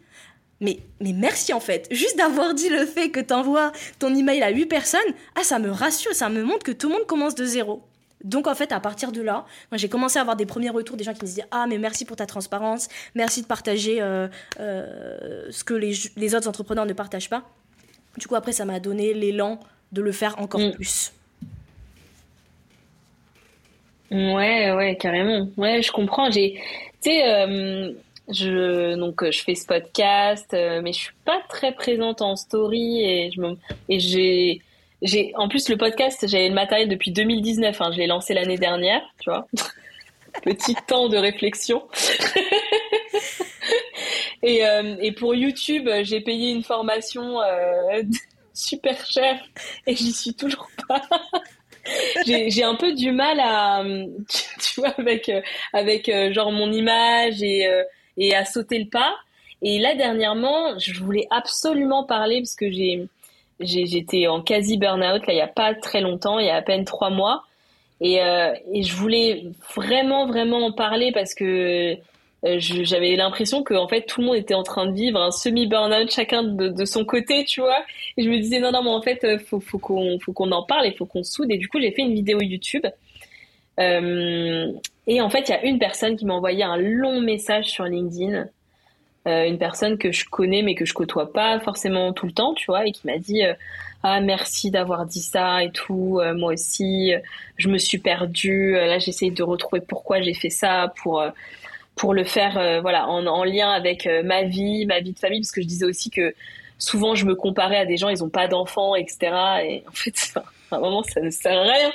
[0.60, 1.88] mais, mais merci en fait.
[1.90, 5.00] Juste d'avoir dit le fait que tu envoies ton email à huit personnes,
[5.34, 7.82] ah, ça me rassure, ça me montre que tout le monde commence de zéro.
[8.22, 11.04] Donc en fait, à partir de là, j'ai commencé à avoir des premiers retours des
[11.04, 14.28] gens qui me disaient ah mais merci pour ta transparence, merci de partager euh,
[14.60, 17.42] euh, ce que les, les, autres entrepreneurs ne partagent pas.
[18.18, 19.58] Du coup après ça m'a donné l'élan
[19.90, 20.72] de le faire encore mm.
[20.72, 21.12] plus.
[24.12, 25.48] Ouais, ouais, carrément.
[25.56, 26.30] Ouais, je comprends.
[26.30, 26.60] J'ai,
[27.00, 27.92] tu sais, euh,
[28.28, 33.02] je donc je fais ce podcast, euh, mais je suis pas très présente en story
[33.02, 33.56] et je me,
[33.88, 34.60] et j'ai
[35.00, 37.80] j'ai en plus le podcast, j'avais le matériel depuis 2019.
[37.80, 39.46] Hein, je l'ai lancé l'année dernière, tu vois.
[40.44, 41.82] Petit temps de réflexion.
[44.42, 47.38] et, euh, et pour YouTube, j'ai payé une formation
[48.54, 49.40] super chère
[49.86, 51.02] et j'y suis toujours pas.
[52.26, 53.82] j'ai un peu du mal à,
[54.60, 55.40] tu, vois, avec, euh,
[55.72, 57.82] avec euh, genre mon image et, euh,
[58.16, 59.14] et à sauter le pas.
[59.62, 63.06] Et là, dernièrement, je voulais absolument parler parce que j'ai,
[63.60, 66.84] j'étais en quasi burn-out, il y a pas très longtemps, il y a à peine
[66.84, 67.44] trois mois.
[68.00, 69.44] Et, et je voulais
[69.76, 71.96] vraiment, vraiment en parler parce que
[72.44, 75.66] j'avais l'impression que en fait tout le monde était en train de vivre un semi
[75.66, 77.84] burnout chacun de, son côté tu vois.
[78.16, 80.50] Et je me disais non non mais en fait euh, faut faut qu'on faut qu'on
[80.50, 81.50] en parle et faut qu'on soude.
[81.50, 82.84] Et du coup j'ai fait une vidéo YouTube.
[83.78, 84.72] Euh,
[85.06, 87.84] et en fait il y a une personne qui m'a envoyé un long message sur
[87.84, 88.48] LinkedIn.
[89.28, 92.54] Euh, une personne que je connais mais que je côtoie pas forcément tout le temps
[92.54, 93.42] tu vois et qui m'a dit
[94.02, 97.12] ah merci d'avoir dit ça et tout moi aussi
[97.56, 101.22] je me suis perdue là j'essaye de retrouver pourquoi j'ai fait ça pour
[101.96, 105.18] pour le faire euh, voilà en, en, lien avec euh, ma vie, ma vie de
[105.18, 106.34] famille, parce que je disais aussi que
[106.78, 109.18] souvent je me comparais à des gens, ils ont pas d'enfants, etc.
[109.64, 110.14] Et en fait,
[110.70, 111.92] à un moment, ça ne sert à rien.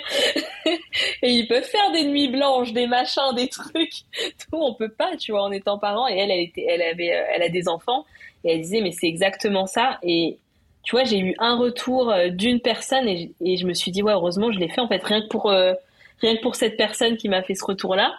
[1.23, 3.73] et ils peuvent faire des nuits blanches, des machins, des trucs.
[4.49, 6.07] Tout, on peut pas, tu vois, en étant parent.
[6.07, 8.05] Et elle, elle était, elle avait, euh, elle a des enfants.
[8.43, 9.97] Et elle disait, mais c'est exactement ça.
[10.03, 10.37] Et
[10.83, 14.13] tu vois, j'ai eu un retour d'une personne et, et, je me suis dit, ouais,
[14.13, 17.27] heureusement, je l'ai fait en fait, rien que pour, rien que pour cette personne qui
[17.27, 18.13] m'a fait ce retour-là.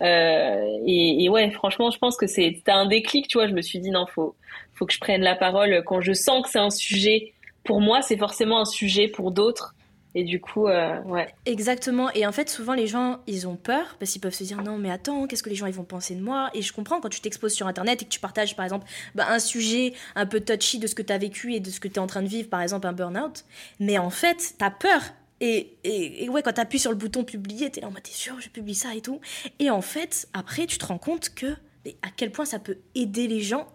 [0.00, 3.46] Euh, et, ouais, franchement, je pense que c'est un déclic, tu vois.
[3.46, 4.34] Je me suis dit non, faut
[4.74, 8.02] faut que je prenne la parole quand je sens que c'est un sujet pour moi,
[8.02, 9.74] c'est forcément un sujet pour d'autres.
[10.14, 11.28] Et du coup, euh, ouais.
[11.46, 12.10] Exactement.
[12.12, 14.76] Et en fait, souvent, les gens, ils ont peur parce qu'ils peuvent se dire non,
[14.76, 16.50] mais attends, qu'est-ce que les gens ils vont penser de moi?
[16.52, 19.26] Et je comprends quand tu t'exposes sur Internet et que tu partages, par exemple, bah,
[19.30, 21.88] un sujet un peu touchy de ce que tu as vécu et de ce que
[21.88, 23.44] tu es en train de vivre, par exemple, un burn-out.
[23.80, 25.00] Mais en fait, tu as peur
[25.44, 28.04] et, et, ouais, quand tu appuies sur le bouton publier, tu es là en mode
[28.04, 29.20] t'es sûr, je publie ça et tout.
[29.58, 31.56] Et en fait, après, tu te rends compte que
[32.02, 33.66] à quel point ça peut aider les gens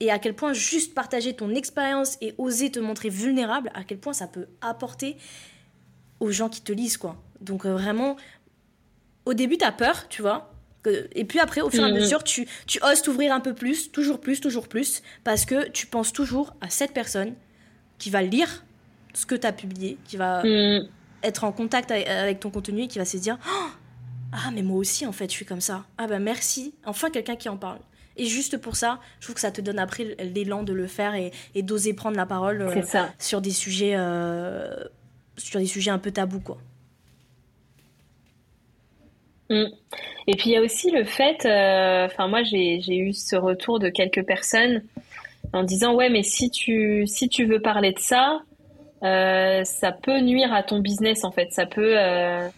[0.00, 3.98] et à quel point juste partager ton expérience et oser te montrer vulnérable, à quel
[3.98, 5.16] point ça peut apporter
[6.20, 7.16] aux gens qui te lisent, quoi.
[7.40, 8.16] Donc euh, vraiment,
[9.24, 10.52] au début, tu as peur, tu vois.
[10.84, 11.94] Et puis après, au fur et à mm-hmm.
[11.94, 15.86] mesure, tu, tu oses t'ouvrir un peu plus, toujours plus, toujours plus, parce que tu
[15.86, 17.34] penses toujours à cette personne
[17.96, 18.64] qui va lire
[19.14, 20.88] ce que tu as publié, qui va mm.
[21.22, 23.68] être en contact avec, ton contenu et qui va se dire oh,
[24.32, 25.84] Ah, mais moi aussi, en fait, je suis comme ça.
[25.98, 26.74] Ah, ben merci.
[26.84, 27.78] Enfin, quelqu'un qui en parle.
[28.16, 31.14] Et juste pour ça, je trouve que ça te donne après l'élan de le faire
[31.14, 32.82] et, d'oser prendre la parole euh,
[33.18, 34.84] sur des sujets euh,
[35.36, 36.58] sur des sujets un peu tabous, quoi.
[39.48, 39.66] Mm.
[40.28, 43.80] Et puis il y a aussi le fait, euh, enfin moi j'ai eu ce retour
[43.80, 44.84] de quelques personnes
[45.52, 48.42] en disant ouais mais si tu si tu veux parler de ça,
[49.02, 51.52] euh, ça peut nuire à ton business en fait.
[51.52, 52.48] Ça peut, euh,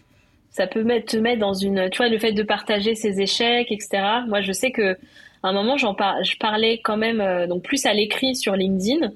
[0.51, 4.03] ça peut te mettre dans une, tu vois, le fait de partager ses échecs, etc.
[4.27, 4.97] Moi, je sais que
[5.43, 6.23] à un moment, j'en par...
[6.23, 9.11] je parlais quand même euh, donc plus à l'écrit sur LinkedIn.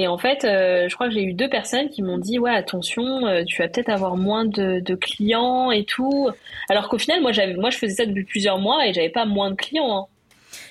[0.00, 3.22] Et en fait, je crois que j'ai eu deux personnes qui m'ont dit ouais attention,
[3.48, 6.30] tu vas peut-être avoir moins de, de, clients et tout.
[6.68, 9.24] Alors qu'au final, moi j'avais, moi je faisais ça depuis plusieurs mois et j'avais pas
[9.24, 9.92] moins de clients.
[9.92, 10.06] Hein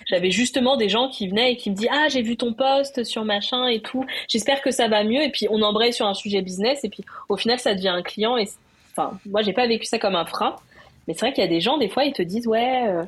[0.07, 3.03] j'avais justement des gens qui venaient et qui me disaient ah j'ai vu ton post
[3.03, 4.05] sur machin et tout.
[4.27, 5.21] J'espère que ça va mieux.
[5.21, 6.83] Et puis on embraye sur un sujet business.
[6.83, 8.37] Et puis au final ça devient un client.
[8.37, 8.47] Et
[8.91, 10.55] enfin moi j'ai pas vécu ça comme un frein.
[11.07, 13.03] Mais c'est vrai qu'il y a des gens des fois ils te disent ouais euh,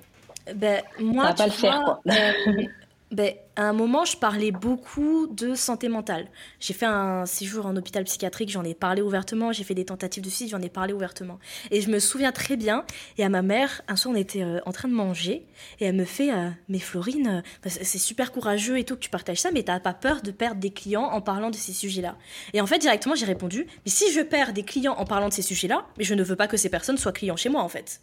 [0.54, 2.00] ben, moi, ça va pas le faire quoi.
[2.08, 2.64] Euh,
[3.12, 6.30] ben, à un moment, je parlais beaucoup de santé mentale.
[6.62, 9.52] J'ai fait un séjour en hôpital psychiatrique, j'en ai parlé ouvertement.
[9.52, 11.40] J'ai fait des tentatives de suicide, j'en ai parlé ouvertement.
[11.70, 12.86] Et je me souviens très bien.
[13.18, 15.46] Et à ma mère, un soir, on était euh, en train de manger.
[15.82, 19.10] Et elle me fait euh, Mais Florine, euh, c'est super courageux et tout que tu
[19.10, 22.16] partages ça, mais t'as pas peur de perdre des clients en parlant de ces sujets-là?
[22.54, 25.34] Et en fait, directement, j'ai répondu Mais si je perds des clients en parlant de
[25.34, 27.70] ces sujets-là, mais je ne veux pas que ces personnes soient clients chez moi, en
[27.70, 28.00] fait.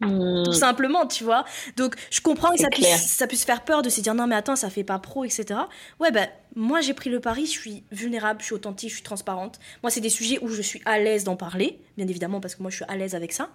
[0.00, 0.44] Hmm.
[0.44, 1.44] Tout simplement, tu vois.
[1.76, 4.34] Donc, je comprends que ça puisse, ça puisse, faire peur de se dire non, mais
[4.34, 5.60] attends, ça fait pas pro, etc.
[5.98, 9.02] Ouais, ben, moi, j'ai pris le pari, je suis vulnérable, je suis authentique, je suis
[9.02, 9.60] transparente.
[9.82, 12.62] Moi, c'est des sujets où je suis à l'aise d'en parler, bien évidemment, parce que
[12.62, 13.50] moi, je suis à l'aise avec ça.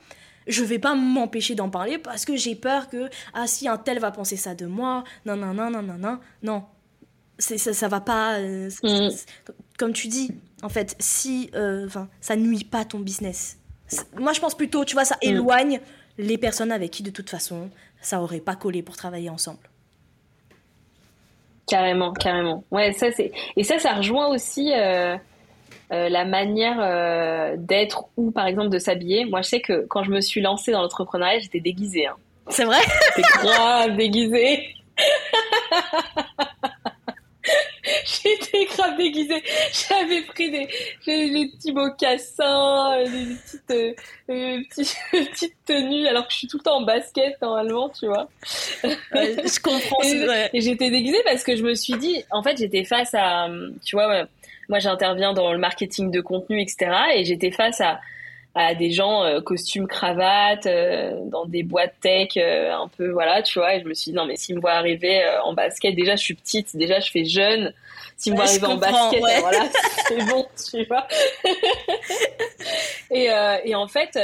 [0.47, 3.97] Je vais pas m'empêcher d'en parler parce que j'ai peur que, ah, si un tel
[3.97, 6.63] va penser ça de moi, non, non, non, non, non, non, non.
[7.39, 8.35] Ça, ça va pas.
[8.35, 9.09] Euh, hmm.
[9.77, 10.31] Comme tu dis,
[10.61, 11.89] en fait, si euh,
[12.21, 13.57] ça nuit pas ton business.
[14.17, 15.29] Moi, je pense plutôt, tu vois, ça hmm.
[15.29, 15.81] éloigne
[16.17, 17.69] les personnes avec qui de toute façon
[18.01, 19.69] ça aurait pas collé pour travailler ensemble.
[21.67, 22.63] Carrément, carrément.
[22.71, 25.17] Ouais, ça c'est et ça ça rejoint aussi euh,
[25.91, 29.25] euh, la manière euh, d'être ou par exemple de s'habiller.
[29.25, 32.07] Moi, je sais que quand je me suis lancée dans l'entrepreneuriat, j'étais déguisée.
[32.07, 32.15] Hein.
[32.49, 32.79] C'est vrai?
[33.15, 34.75] J'étais grave déguisée.
[38.23, 39.41] J'étais grave déguisée.
[39.71, 40.67] J'avais pris des,
[41.05, 43.93] des, petits mocassins, euh, des petites, euh,
[44.29, 44.59] euh
[45.11, 48.27] petites, tenues, alors que je suis tout le temps en basket normalement, tu vois.
[48.83, 50.03] je comprends.
[50.03, 53.47] et, et j'étais déguisée parce que je me suis dit, en fait, j'étais face à,
[53.83, 54.27] tu vois,
[54.69, 56.91] moi j'interviens dans le marketing de contenu, etc.
[57.15, 57.99] Et j'étais face à,
[58.55, 63.43] à des gens euh, costumes cravate euh, dans des boîtes tech euh, un peu voilà
[63.43, 65.93] tu vois et je me suis dit non mais s'ils me voient arriver en basket
[65.93, 67.73] déjà je suis petite déjà je fais jeune
[68.31, 69.63] me voient arriver en basket voilà
[70.07, 71.07] c'est bon tu vois.
[73.11, 73.29] Et,
[73.63, 74.17] et en fait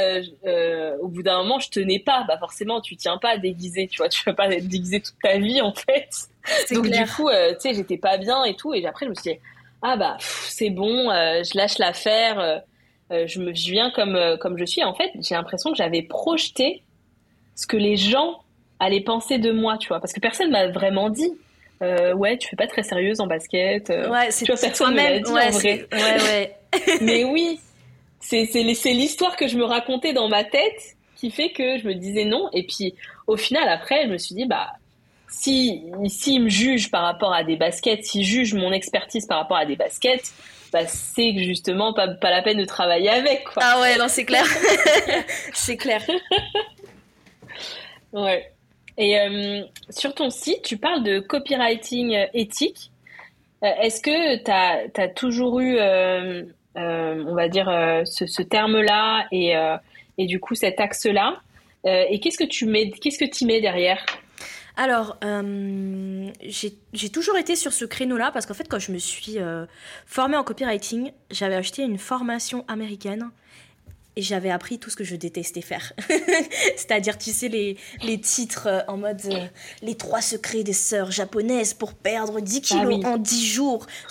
[1.00, 2.24] au bout d'un moment je tenais pas.
[2.26, 4.08] Bah forcément tu tiens pas à déguiser tu vois.
[4.08, 6.08] Tu vas pas être déguisé toute ta vie en fait.
[6.72, 8.74] Donc du coup tu sais j'étais pas bien et tout.
[8.74, 9.38] Et après je me suis dit
[9.82, 12.62] ah bah c'est bon je lâche l'affaire
[13.12, 14.82] euh, je me viens comme euh, comme je suis.
[14.82, 16.82] En fait, j'ai l'impression que j'avais projeté
[17.54, 18.42] ce que les gens
[18.78, 21.32] allaient penser de moi, tu vois, parce que personne m'a vraiment dit.
[21.82, 23.88] Euh, ouais, tu fais pas très sérieuse en basket.
[23.90, 25.22] ouais, c'est toi-même.
[25.24, 25.86] Ouais, en vrai.
[25.92, 26.56] Ouais, ouais.
[27.00, 27.60] Mais oui,
[28.20, 31.94] c'est c'est l'histoire que je me racontais dans ma tête qui fait que je me
[31.94, 32.48] disais non.
[32.52, 32.94] Et puis
[33.26, 34.68] au final, après, je me suis dit bah
[35.28, 39.56] si si me juge par rapport à des baskets, s'il juge mon expertise par rapport
[39.56, 40.32] à des baskets,
[40.72, 43.44] bah, c'est justement pas, pas la peine de travailler avec.
[43.44, 43.62] Quoi.
[43.64, 44.44] Ah ouais, non, c'est clair.
[45.52, 46.02] c'est clair.
[48.12, 48.50] ouais.
[48.98, 52.90] Et euh, sur ton site, tu parles de copywriting euh, éthique.
[53.62, 54.50] Euh, est-ce que tu
[55.00, 55.78] as, toujours eu,
[56.74, 57.66] on va dire,
[58.04, 61.40] ce, terme-là et, du coup cet axe-là?
[61.84, 64.04] Et qu'est-ce que tu mets, qu'est-ce que tu mets derrière?
[64.76, 65.16] Alors,
[66.42, 69.36] j'ai toujours été sur ce créneau-là parce qu'en fait, quand je me suis
[70.06, 73.30] formée en copywriting, j'avais acheté une formation américaine
[74.16, 75.92] et j'avais appris tout ce que je détestais faire.
[76.76, 79.46] C'est-à-dire, tu sais, les, les titres euh, en mode euh,
[79.82, 83.86] Les trois secrets des sœurs japonaises pour perdre 10 ah kilos en 10 jours.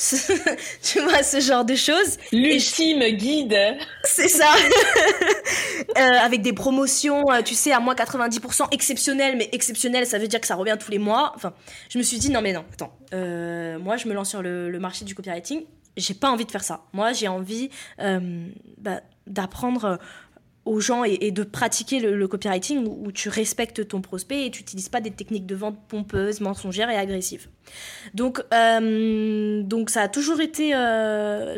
[0.84, 2.18] tu vois, ce genre de choses.
[2.32, 3.58] L'ultime guide.
[4.04, 4.52] C'est ça.
[5.98, 10.42] euh, avec des promotions, tu sais, à moins 90% exceptionnelles, mais exceptionnelles, ça veut dire
[10.42, 11.34] que ça revient tous les mois.
[11.36, 11.54] Enfin,
[11.90, 12.98] je me suis dit, non, mais non, attends.
[13.12, 15.64] moi, je me lance sur le, le marché du copywriting
[15.98, 16.86] j'ai pas envie de faire ça.
[16.94, 19.98] Moi, j'ai envie euh, bah, d'apprendre euh,
[20.66, 24.90] aux gens et, de pratiquer le, copywriting où, tu respectes ton prospect et tu n'utilises
[24.90, 27.48] pas des techniques de vente pompeuses, mensongères et agressives.
[28.14, 30.74] Donc, euh, donc ça a toujours été,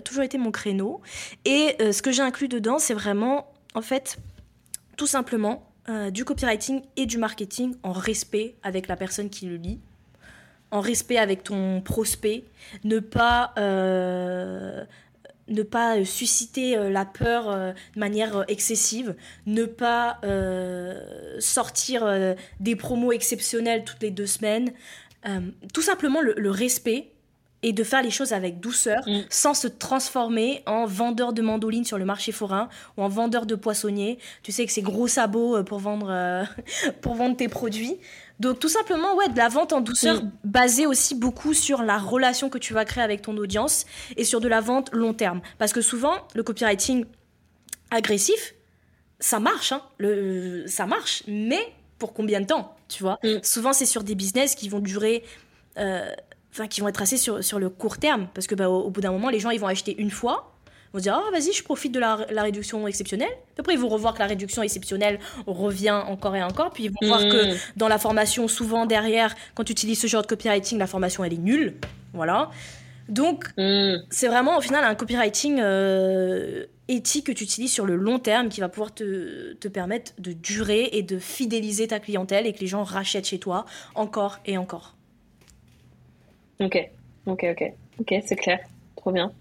[0.06, 1.02] toujours été mon créneau.
[1.44, 4.20] Et ce que j'ai inclus dedans, c'est vraiment, en fait,
[4.96, 5.70] tout simplement,
[6.12, 9.82] du copywriting et du marketing en respect avec la personne qui le lit
[10.74, 12.46] en respect avec ton prospect,
[12.84, 14.84] ne pas, euh,
[15.48, 20.20] ne pas susciter euh, la peur euh, de manière excessive, ne pas
[21.40, 24.72] sortir des promos exceptionnels toutes les deux semaines.
[25.74, 27.12] tout simplement le, respect
[27.64, 29.22] et de faire les choses avec douceur mm.
[29.30, 33.56] sans se transformer en vendeur de mandolines sur le marché forain ou en vendeur de
[33.56, 34.20] poissonniers.
[34.44, 36.46] Tu sais que c'est gros sabots pour vendre,
[37.02, 37.98] pour vendre tes produits.
[38.40, 42.50] Donc tout simplement, ouais, de la vente en douceur basée aussi beaucoup sur la relation
[42.50, 43.86] que tu vas créer avec ton audience
[44.18, 45.42] et sur de la vente long terme.
[45.58, 47.06] Parce que souvent, le copywriting
[47.92, 48.56] agressif,
[49.20, 53.20] ça marche, hein, le, ça marche, mais pour combien de temps, tu vois?
[53.24, 53.38] Mm.
[53.44, 55.24] Souvent, c'est sur des business qui vont durer...
[55.78, 56.12] Euh,
[56.54, 59.02] enfin, qui vont être assez sur, sur le court terme, parce que bah, au bout
[59.02, 60.54] d'un moment, les gens, ils vont acheter une fois,
[60.94, 63.32] vont dire oh vas-y je profite de la, réduction exceptionnelle.
[63.58, 66.72] Après ils vont revoir que la réduction exceptionnelle revient encore et encore.
[66.72, 67.58] Puis ils vont voir que hmm.
[67.78, 71.34] dans la formation souvent derrière quand tu utilises ce genre de copywriting la formation elle
[71.34, 71.76] est nulle.
[72.14, 72.52] Voilà.
[73.10, 73.96] Donc hmm.
[74.10, 78.50] c'est vraiment au final un copywriting euh, éthique que tu utilises sur le long terme
[78.50, 82.60] qui va pouvoir te, te permettre de durer et de fidéliser ta clientèle et que
[82.60, 84.93] les gens rachètent chez toi encore et encore
[86.64, 86.90] ok
[87.28, 88.60] ok ok ok c'est clair
[89.04, 89.32] trop bien.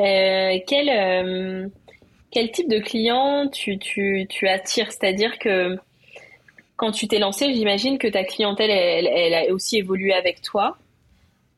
[0.00, 1.68] Euh, quel, euh,
[2.30, 4.90] quel type de client tu, tu, attires?
[4.90, 5.76] C'est-à-dire que
[6.76, 10.78] quand tu t'es lancé, j'imagine que ta clientèle, elle, a aussi évolué avec toi.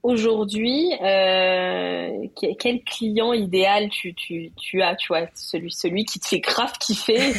[0.06, 2.28] Aujourd'hui, euh,
[2.60, 4.14] quel client idéal tu,
[4.80, 4.96] as,
[5.34, 7.32] celui, qui te fait grave kiffer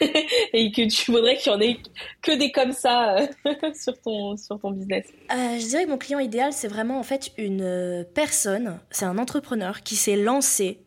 [0.52, 1.76] et que tu voudrais qu'il y en ait
[2.20, 3.26] que des comme ça euh,
[3.72, 4.34] sur, ton,
[4.72, 5.06] business?
[5.30, 9.16] Euh, Je dirais que mon client idéal, c'est vraiment en fait une personne, c'est un
[9.16, 10.80] entrepreneur qui s'est lancé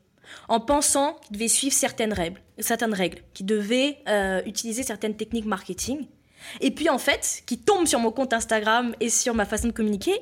[0.50, 4.00] en pensant qu'il devait suivre certaines règles, certaines règles, qui devait
[4.46, 6.08] utiliser certaines techniques marketing,
[6.60, 9.74] et puis en fait, qui tombe sur mon compte Instagram et sur ma façon de
[9.74, 10.20] communiquer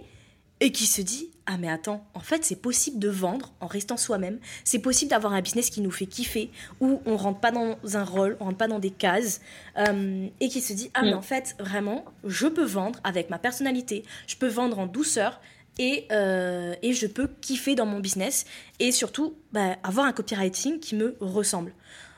[0.59, 3.97] et qui se dit ah mais attends en fait c'est possible de vendre en restant
[3.97, 7.77] soi-même c'est possible d'avoir un business qui nous fait kiffer où on rentre pas dans
[7.93, 9.41] un rôle on rentre pas dans des cases
[9.77, 11.17] euh, et qui se dit ah mais mm.
[11.17, 15.41] en fait vraiment je peux vendre avec ma personnalité je peux vendre en douceur
[15.77, 18.45] et, euh, et je peux kiffer dans mon business
[18.79, 21.73] et surtout bah, avoir un copywriting qui me ressemble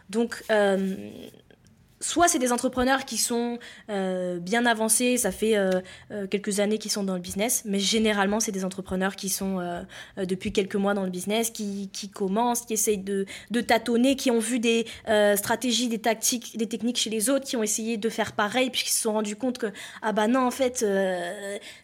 [0.10, 1.12] donc euh,
[2.02, 5.82] soit c'est des entrepreneurs qui sont euh, bien avancés, ça fait euh,
[6.12, 9.60] euh, quelques années qu'ils sont dans le business, mais généralement c'est des entrepreneurs qui sont
[10.18, 14.32] depuis quelques mois dans le business, qui, qui commencent, qui essayent de, de, tâtonner, qui
[14.32, 14.86] ont vu des
[15.36, 18.84] stratégies, des tactiques, des techniques chez les autres, qui ont essayé de faire pareil, puis
[18.84, 19.68] qui se sont rendus compte que
[20.02, 20.86] ah bah non en fait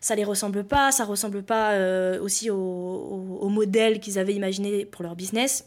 [0.02, 1.78] ça les ressemble pas, ça ressemble pas
[2.20, 5.66] aussi au, au, au modèle qu'ils avaient imaginé pour leur business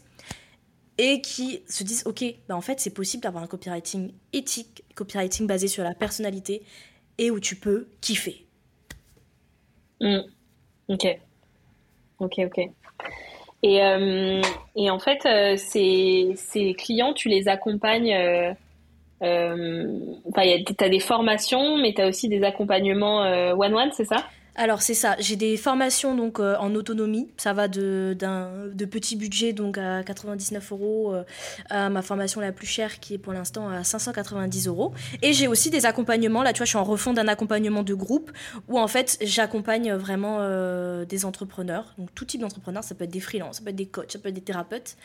[0.97, 5.47] et qui se disent ok bah en fait c'est possible d'avoir un copywriting éthique copywriting
[5.47, 6.63] basé sur la personnalité
[7.17, 8.45] et où tu peux kiffer.
[9.99, 10.19] Mm.
[10.89, 11.19] ok.
[12.19, 12.69] Ok ok.
[13.63, 14.41] Et, euh,
[14.75, 18.53] et en fait euh, ces, ces, clients tu les accompagnes euh,
[20.29, 23.19] enfin tu as des formations mais tu as aussi des accompagnements
[23.53, 24.27] one-one c'est ça?
[24.55, 29.15] Alors c'est ça, j'ai des formations donc euh, en autonomie, ça va de, de petits
[29.15, 31.23] budgets donc à 99 euros euh,
[31.69, 34.93] à ma formation la plus chère qui est pour l'instant à 590 euros.
[35.21, 37.93] Et j'ai aussi des accompagnements, là tu vois je suis en refond d'un accompagnement de
[37.93, 38.31] groupe
[38.67, 43.11] où en fait j'accompagne vraiment euh, des entrepreneurs, donc tout type d'entrepreneurs, ça peut être
[43.11, 44.97] des freelances, ça peut être des coachs, ça peut être des thérapeutes,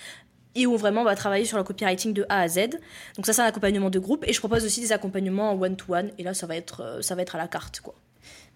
[0.56, 2.70] et où vraiment on va travailler sur le copywriting de A à Z.
[3.14, 4.24] Donc ça c'est un accompagnement de groupe.
[4.26, 6.10] Et je propose aussi des accompagnements en one-to-one.
[6.18, 7.94] Et là ça va être, ça va être à la carte quoi.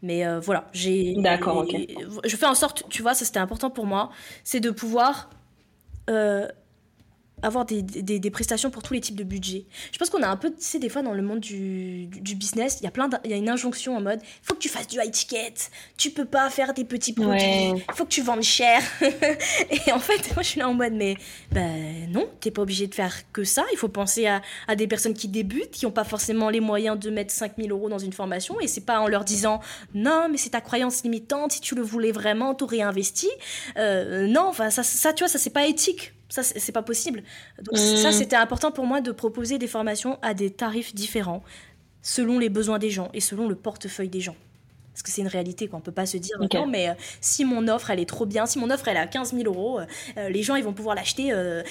[0.03, 1.15] Mais euh, voilà, j'ai.
[1.17, 1.77] D'accord, ok.
[2.25, 4.11] Je fais en sorte, tu vois, ça c'était important pour moi,
[4.45, 5.31] c'est de pouvoir
[6.09, 6.49] euh,
[7.43, 9.65] avoir des, des, des, prestations pour tous les types de budgets.
[9.93, 12.35] Je pense qu'on a un peu, tu sais, des fois dans le monde du, du,
[12.35, 14.61] business, il y a plein, il y a une injonction en mode, il faut que
[14.61, 15.55] tu fasses du high ticket,
[15.97, 18.83] tu peux pas faire des petits produits, il faut que tu vendes cher.
[19.01, 21.17] et en fait, moi je suis là en mode, mais
[21.53, 23.65] ben non, t'es pas obligé de faire que ça.
[23.73, 26.99] Il faut penser à, à des personnes qui débutent, qui ont pas forcément les moyens
[26.99, 29.61] de mettre 5000 euros dans une formation, et c'est pas en leur disant,
[29.95, 33.29] non, mais c'est ta croyance limitante, si tu le voulais vraiment, t'aurais investi.
[33.77, 37.23] Euh, non, enfin ça, ça, tu vois, ça c'est pas éthique ça, c'est pas possible.
[37.61, 38.13] Donc, ça, mm.
[38.13, 41.43] c'était important pour moi de proposer des formations à des tarifs différents,
[42.03, 44.37] selon les besoins des gens et selon le portefeuille des gens.
[44.93, 45.79] Parce que c'est une réalité, quoi.
[45.79, 48.47] On peut pas se dire, non, mais euh, si mon offre, elle est trop bien,
[48.47, 50.95] si mon offre, elle est à 15 000 euros, euh, les gens, ils vont pouvoir
[50.95, 51.63] l'acheter, euh,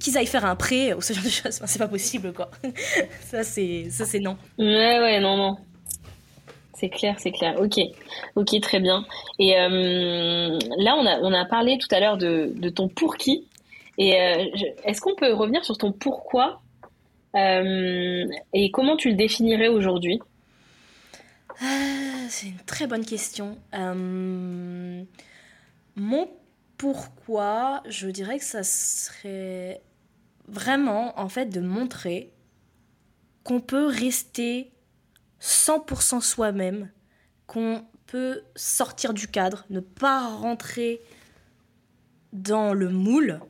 [0.00, 1.60] qu'ils aillent faire un prêt, ou ce genre de choses.
[1.64, 2.50] c'est pas possible, quoi.
[3.22, 3.88] ça, c'est
[4.20, 4.36] non.
[4.58, 5.56] Ouais, ouais, non, non.
[6.74, 7.58] C'est clair, c'est clair.
[7.58, 7.78] Ok,
[8.34, 9.06] ok, très bien.
[9.38, 13.46] Et là, on a, on a parlé tout à l'heure de, de ton pour qui.
[13.98, 14.44] Et euh,
[14.84, 16.62] est-ce qu'on peut revenir sur ton pourquoi
[17.36, 20.20] euh, et comment tu le définirais aujourd'hui?
[21.60, 23.58] Ah, C'est une très bonne question.
[23.74, 25.02] Euh,
[25.96, 26.30] mon
[26.78, 29.82] pourquoi, je dirais que ça serait
[30.48, 32.32] vraiment en fait de montrer
[33.44, 34.72] qu'on peut rester
[35.40, 36.90] 100% soi-même,
[37.46, 41.00] qu'on peut sortir du cadre, ne pas rentrer
[42.32, 43.40] dans le moule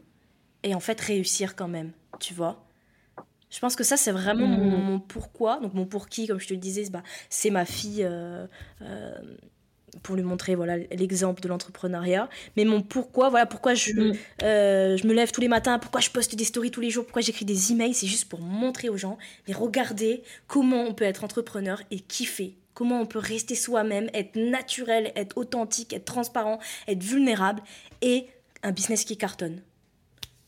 [0.67, 2.63] et en fait réussir quand même, tu vois.
[3.51, 5.03] Je pense que ça, c'est vraiment mon, mm.
[5.07, 5.61] pourquoi.
[5.61, 8.47] Donc, mon pour qui, comme je te le disais, bah, c'est ma fille, euh,
[8.83, 9.15] euh,
[10.03, 12.29] pour lui montrer voilà l'exemple de l'entrepreneuriat.
[12.57, 14.13] Mais mon pourquoi, voilà pourquoi je, mm.
[14.43, 17.05] euh, je me lève tous les matins, pourquoi je poste des stories tous les jours,
[17.05, 21.05] pourquoi j'écris des emails, c'est juste pour montrer aux gens et regarder comment on peut
[21.05, 22.57] être entrepreneur et kiffer.
[22.75, 26.59] Comment on peut rester soi-même, être naturel, être authentique, être transparent,
[26.89, 27.63] être vulnérable
[28.03, 28.27] et
[28.63, 29.63] un business qui cartonne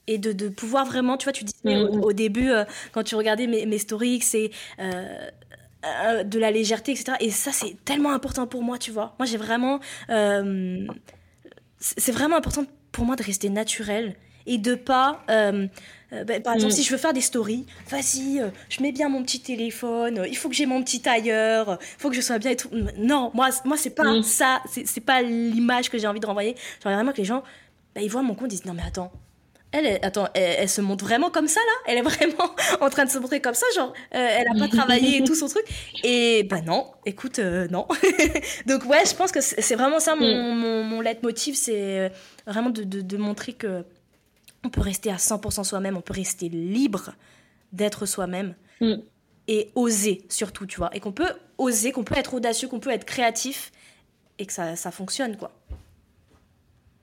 [0.08, 2.00] et de, de, pouvoir vraiment, tu vois, tu dis mm.
[2.02, 4.50] au, début, euh, quand tu regardais mes, mes stories, c'est
[4.80, 5.04] euh,
[5.84, 7.12] euh, de la légèreté, etc.
[7.20, 9.14] Et ça, c'est tellement important pour moi, tu vois.
[9.18, 9.80] Moi, j'ai vraiment...
[11.78, 15.22] c'est vraiment important pour moi de rester naturel et de pas...
[16.10, 16.76] Ben, par exemple, mm.
[16.76, 20.48] si je veux faire des stories, vas-y, je mets bien mon petit téléphone, il faut
[20.48, 22.70] que j'ai mon petit tailleur, il faut que je sois bien et tout.
[22.96, 24.22] Non, moi, moi c'est pas mm.
[24.22, 26.54] ça, c'est pas l'image que j'ai envie de renvoyer.
[26.82, 27.42] J'aimerais vraiment que les gens,
[27.94, 29.12] ben, ils voient mon compte, ils disent non mais attends,
[29.72, 31.92] elle, attends, elle, se montre vraiment comme ça là?
[31.92, 34.68] Elle est vraiment en train de se montrer comme ça, genre, euh, elle a pas
[34.68, 35.64] travaillé et tout son truc?
[36.04, 37.86] Et ben non, écoute, euh, non.
[38.66, 40.58] Donc ouais, je pense que c'est vraiment ça mon, mm.
[40.58, 42.08] mon, mon leitmotiv, c'est euh,
[42.46, 43.84] vraiment de, de, de, montrer que
[44.64, 47.10] on peut rester à 100% soi-même, on peut rester libre
[47.72, 48.94] d'être soi-même mm.
[49.48, 50.88] et oser surtout, tu vois?
[50.94, 53.70] Et qu'on peut oser, qu'on peut être audacieux, qu'on peut être créatif
[54.38, 55.52] et que ça, ça fonctionne, quoi.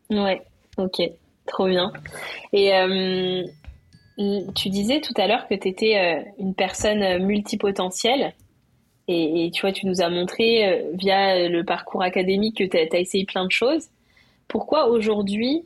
[0.10, 0.42] Ouais,
[0.78, 1.02] ok.
[1.48, 1.94] Trop bien.
[2.54, 3.44] Et euh,
[4.56, 8.34] tu disais tout à l'heure que tu étais euh, une personne multipotentielle.
[9.08, 13.00] Et, tu vois, tu nous as montré euh, via le parcours académique que tu as,
[13.00, 13.90] essayé plein de choses.
[14.48, 15.64] Pourquoi aujourd'hui,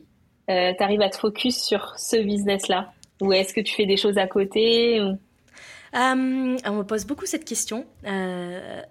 [0.48, 2.92] tu arrives à te focus sur ce business-là?
[3.22, 5.00] Ou est-ce que tu fais des choses à côté
[5.92, 7.84] on me pose beaucoup cette question.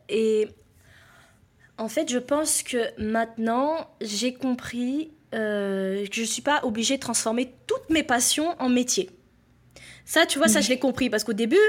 [0.10, 0.48] et
[1.78, 7.02] en fait, je pense que maintenant, j'ai compris euh, je ne suis pas obligée de
[7.02, 9.10] transformer toutes mes passions en métier.
[10.06, 11.10] Ça, tu vois, ça, je l'ai compris.
[11.12, 11.60] Parce qu'au début,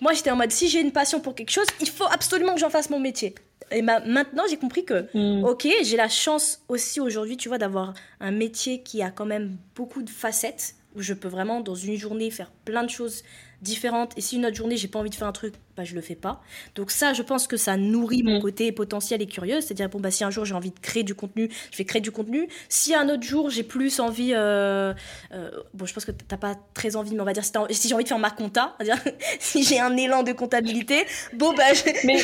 [0.00, 2.60] moi, j'étais en mode, si j'ai une passion pour quelque chose, il faut absolument que
[2.60, 3.34] j'en fasse mon métier.
[3.72, 5.44] Et maintenant, j'ai compris que, Mm.
[5.44, 9.58] ok, j'ai la chance aussi aujourd'hui, tu vois, d'avoir un métier qui a quand même
[9.76, 13.22] beaucoup de facettes, où je peux vraiment, dans une journée, faire plein de choses
[13.62, 14.16] différentes.
[14.16, 16.00] Et si une autre journée, j'ai pas envie de faire un truc, bah, je le
[16.02, 16.40] fais pas.
[16.74, 18.42] Donc ça, je pense que ça nourrit mon Mm.
[18.42, 19.60] côté potentiel et curieux.
[19.60, 22.02] C'est-à-dire, bon, bah, si un jour j'ai envie de créer du contenu, je vais créer
[22.02, 22.48] du contenu.
[22.68, 24.32] Si un autre jour, j'ai plus envie...
[24.34, 24.92] euh,
[25.32, 27.94] euh, bon, je pense que t'as pas très envie, mais on va dire, si, j'ai
[27.94, 29.02] envie de faire ma compta, c'est-à-dire,
[29.40, 32.18] si j'ai un élan de comptabilité, bon, bah, je- Mais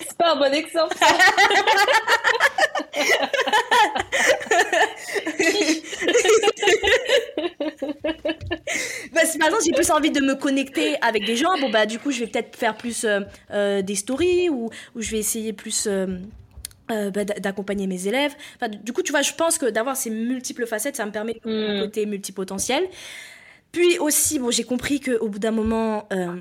[0.00, 0.96] c'est pas un bon exemple.
[9.12, 11.86] Bah, si par exemple j'ai plus envie de me connecter avec des gens, bon bah
[11.86, 13.20] du coup je vais peut-être faire plus euh,
[13.50, 16.06] euh, des stories ou, ou je vais essayer plus euh,
[16.88, 18.34] bah, d'a- d'accompagner mes élèves.
[18.56, 21.40] Enfin, du coup tu vois, je pense que d'avoir ces multiples facettes, ça me permet
[21.44, 21.50] Mm.
[21.50, 22.84] un côté multipotentiel.
[23.72, 26.36] Puis aussi, bon j'ai compris qu'au bout d'un moment, euh,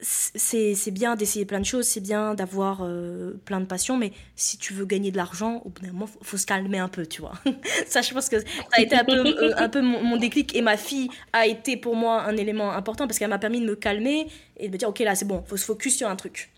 [0.00, 4.56] c'est bien d'essayer plein de choses, c'est bien d'avoir euh, plein de passions, mais si
[4.58, 7.06] tu veux gagner de l'argent, au bout d'un moment, faut, faut se calmer un peu,
[7.06, 7.32] tu vois.
[7.86, 8.46] ça, je pense que ça
[8.76, 11.76] a été un peu, euh, un peu mon, mon déclic et ma fille a été
[11.76, 14.78] pour moi un élément important parce qu'elle m'a permis de me calmer et de me
[14.78, 16.50] dire, ok, là, c'est bon, faut se focus sur un truc.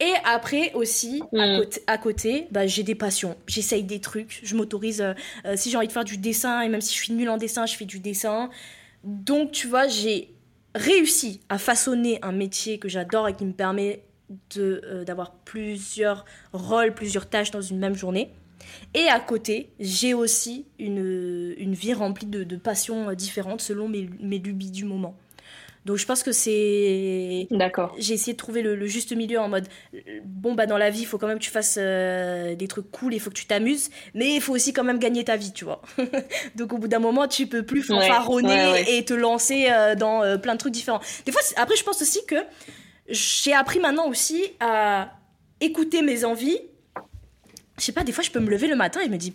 [0.00, 1.56] Et après aussi, à Mm.
[1.58, 3.36] côté, à côté bah, j'ai des passions.
[3.46, 4.40] J'essaye des trucs.
[4.42, 5.14] Je m'autorise, euh,
[5.54, 7.66] si j'ai envie de faire du dessin, et même si je suis nulle en dessin,
[7.66, 8.48] je fais du dessin.
[9.04, 10.30] Donc, tu vois, j'ai
[10.76, 14.02] réussi à façonner un métier que j'adore et qui me permet
[14.58, 18.30] euh, d'avoir plusieurs rôles, plusieurs tâches dans une même journée.
[18.94, 23.88] Et à côté, j'ai aussi une, une vie remplie de, de passions euh, différentes selon
[23.88, 25.16] mes, mes lubies du moment.
[25.86, 27.94] Donc je pense que c'est D'accord.
[27.96, 29.68] j'ai essayé de trouver le, le juste milieu en mode
[30.24, 32.90] bon bah dans la vie il faut quand même que tu fasses euh, des trucs
[32.90, 35.52] cool il faut que tu t'amuses mais il faut aussi quand même gagner ta vie
[35.52, 35.82] tu vois.
[36.56, 38.96] Donc au bout d'un moment tu peux plus fanfaronner ouais, ouais.
[38.96, 41.00] et te lancer euh, dans euh, plein de trucs différents.
[41.24, 42.34] Des fois après je pense aussi que
[43.08, 45.12] j'ai appris maintenant aussi à
[45.60, 46.58] écouter mes envies.
[47.78, 49.30] Je sais pas des fois je peux me lever le matin et me dis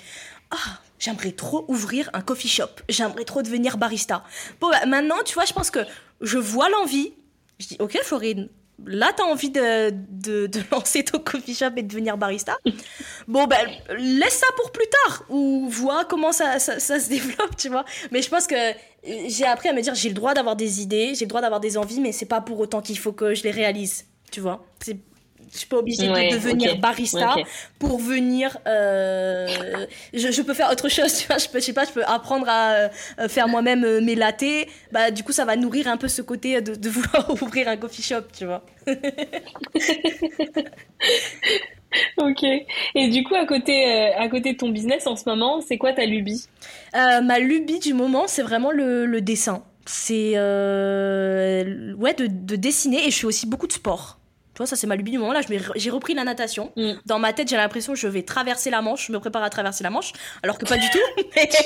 [0.49, 2.81] ah j'aimerais trop ouvrir un coffee shop.
[2.89, 4.25] J'aimerais trop devenir barista
[4.59, 5.79] bon bah, maintenant tu vois je pense que
[6.21, 7.13] je vois l'envie.
[7.59, 8.49] Je dis ok Florine
[8.85, 12.57] là t'as envie de, de, de lancer ton coffee shop et de devenir barista.
[13.27, 13.67] Bon ben
[13.97, 17.85] laisse ça pour plus tard ou vois comment ça, ça, se développe tu vois.
[18.11, 18.73] Mais je pense que euh,
[19.27, 21.59] j'ai appris à me dire j'ai le droit d'avoir des idées j'ai le droit d'avoir
[21.59, 24.65] des envies mais c'est pas pour autant qu'il faut que je les réalise tu vois.
[24.79, 24.97] C'est
[25.51, 27.35] je suis pas obligée Ouais, de devenir barista
[27.79, 29.47] pour venir euh,
[30.13, 32.03] je, je peux faire autre chose tu vois je peux je sais pas je peux
[32.05, 32.71] apprendre à
[33.19, 36.21] euh, faire moi-même euh, mes latés bah du coup ça va nourrir un peu ce
[36.21, 38.63] côté de, de vouloir ouvrir un coffee shop tu vois
[42.17, 42.43] Ok.
[42.95, 45.91] Et du coup, à côté, à côté de ton business en ce moment, c'est quoi
[45.91, 46.45] ta lubie?
[46.93, 49.63] Ma lubie du moment, c'est vraiment le, le dessin.
[49.85, 54.20] C'est ouais de, de dessiner et je fais aussi beaucoup de sport.
[54.61, 55.33] Vois, ça c'est ma lubie du moment.
[55.33, 55.41] Là,
[55.75, 56.71] j'ai repris la natation.
[56.75, 56.91] Mm.
[57.05, 59.07] Dans ma tête, j'ai l'impression que je vais traverser la Manche.
[59.07, 60.99] Je me prépare à traverser la Manche, alors que pas du tout.
[61.35, 61.49] Mais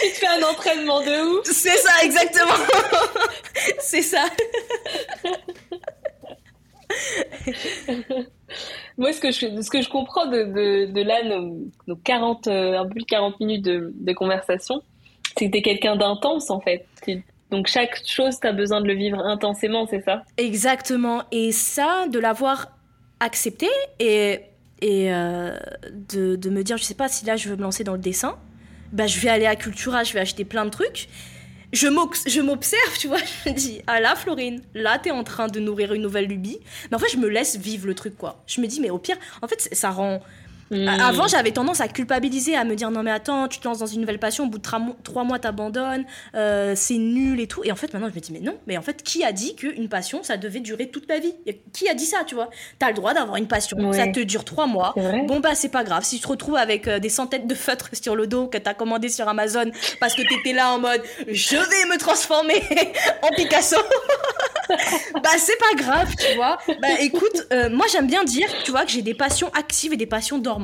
[0.00, 2.52] Tu te fais un entraînement de ouf c'est ça exactement.
[3.80, 4.24] c'est ça.
[8.98, 12.46] Moi, ce que je, ce que je comprends de, de, de là, nos, nos 40,
[12.46, 14.82] euh, un peu plus de 40 minutes de, de conversation,
[15.36, 16.86] c'est que t'es quelqu'un d'intense, en fait.
[17.04, 20.22] Tu- Donc, chaque chose, t'as besoin de le vivre intensément, c'est ça?
[20.36, 21.22] Exactement.
[21.30, 22.76] Et ça, de l'avoir
[23.20, 23.68] accepté
[23.98, 24.40] et,
[24.82, 25.56] et euh,
[25.92, 27.98] de, de me dire, je sais pas si là je veux me lancer dans le
[27.98, 28.36] dessin,
[28.92, 31.08] bah, je vais aller à Cultura, je vais acheter plein de trucs.
[31.72, 31.88] Je
[32.40, 35.92] m'observe, tu vois, je me dis, ah là, Florine, là, t'es en train de nourrir
[35.92, 36.58] une nouvelle lubie.
[36.90, 38.42] Mais en fait, je me laisse vivre le truc, quoi.
[38.46, 40.20] Je me dis, mais au pire, en fait, ça rend.
[40.70, 40.88] Hmm.
[40.88, 43.86] Avant, j'avais tendance à culpabiliser, à me dire non mais attends, tu te lances dans
[43.86, 44.62] une nouvelle passion, au bout de
[45.02, 46.04] trois mois t'abandonnes,
[46.34, 47.62] euh, c'est nul et tout.
[47.64, 49.54] Et en fait, maintenant, je me dis mais non, mais en fait, qui a dit
[49.54, 51.34] qu'une passion, ça devait durer toute la vie?
[51.72, 52.50] Qui a dit ça, tu vois?
[52.78, 53.96] T'as le droit d'avoir une passion, Ouais.
[53.96, 54.94] ça te dure trois mois.
[55.28, 57.90] Bon bah c'est pas grave, si tu te retrouves avec euh, des centaines de feutres
[57.92, 61.56] sur le dos que t'as commandé sur Amazon parce que t'étais là en mode je
[61.56, 62.62] vais me transformer
[63.22, 63.76] en Picasso,
[65.22, 66.58] bah c'est pas grave, tu vois?
[66.82, 69.96] Bah écoute, euh, moi j'aime bien dire, tu vois, que j'ai des passions actives et
[69.96, 70.55] des passions dormantes.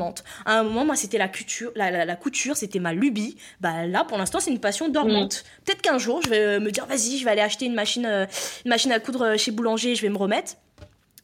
[0.47, 3.37] À un moment, moi c'était la couture, la, la, la couture, c'était ma lubie.
[3.61, 5.45] Bah là, pour l'instant, c'est une passion dormante.
[5.65, 8.07] Peut-être qu'un jour, je vais euh, me dire, vas-y, je vais aller acheter une machine,
[8.07, 8.27] euh,
[8.65, 10.55] une machine à coudre euh, chez Boulanger, je vais me remettre.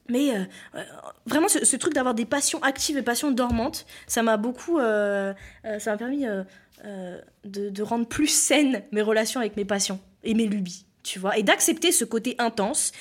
[0.08, 0.44] Mais euh,
[0.74, 0.82] euh,
[1.26, 5.34] vraiment, ce, ce truc d'avoir des passions actives et passions dormantes, ça m'a beaucoup, ça
[5.86, 6.24] m'a permis
[7.44, 11.36] de, de rendre plus saines mes relations avec mes passions et mes lubies, tu vois,
[11.36, 12.92] et d'accepter ce côté intense.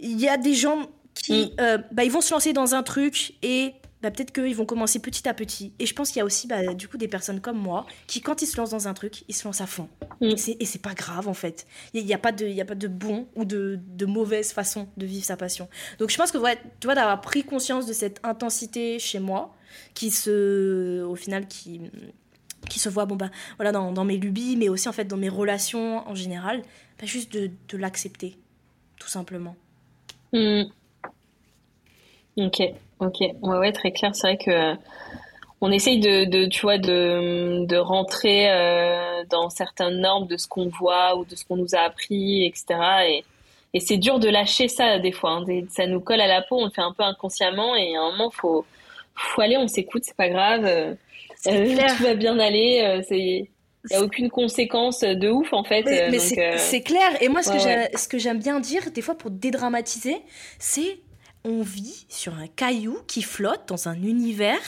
[0.00, 1.60] Il y a des gens qui, Mm.
[1.60, 3.72] euh, bah, ils vont se lancer dans un truc et
[4.02, 5.72] bah, peut-être qu'ils vont commencer petit à petit.
[5.78, 8.20] Et je pense qu'il y a aussi bah, du coup des personnes comme moi qui,
[8.20, 9.88] quand ils se lancent dans un truc, ils se lancent à fond.
[10.20, 10.34] Mm.
[10.58, 11.66] Et c'est pas grave en fait.
[11.92, 14.88] Il n'y a, pas de, y a pas de bon ou de, de, mauvaise façon
[14.96, 15.68] de vivre sa passion.
[15.98, 19.54] Donc je pense que ouais, tu vois, d'avoir pris conscience de cette intensité chez moi,
[19.94, 21.80] qui se, au final, qui,
[22.68, 25.16] qui se voit bon, bah, voilà, dans, dans mes lubies, mais aussi en fait dans
[25.16, 26.62] mes relations en général,
[26.98, 28.38] bah, juste de, de l'accepter,
[28.98, 29.56] tout simplement.
[30.32, 30.64] Mm.
[32.36, 32.62] Ok.
[33.00, 34.14] Ok, ouais, ouais, très clair.
[34.14, 34.74] C'est vrai que euh,
[35.62, 40.46] on essaye de, de, tu vois, de, de rentrer euh, dans certaines normes de ce
[40.46, 42.64] qu'on voit ou de ce qu'on nous a appris, etc.
[43.08, 43.24] Et,
[43.72, 45.30] et c'est dur de lâcher ça des fois.
[45.30, 45.44] Hein.
[45.70, 48.10] Ça nous colle à la peau, on le fait un peu inconsciemment et à un
[48.10, 48.66] moment, faut,
[49.14, 50.64] faut aller, on s'écoute, c'est pas grave.
[50.66, 50.94] Euh,
[51.44, 53.02] tout va bien aller.
[53.08, 53.48] c'est
[53.88, 55.84] il n'y a aucune conséquence de ouf en fait.
[56.10, 57.22] Mais, c'est clair.
[57.22, 60.18] Et moi, ce que j'aime bien dire, des fois pour dédramatiser,
[60.58, 60.98] c'est
[61.44, 64.60] on vit sur un caillou qui flotte dans un univers.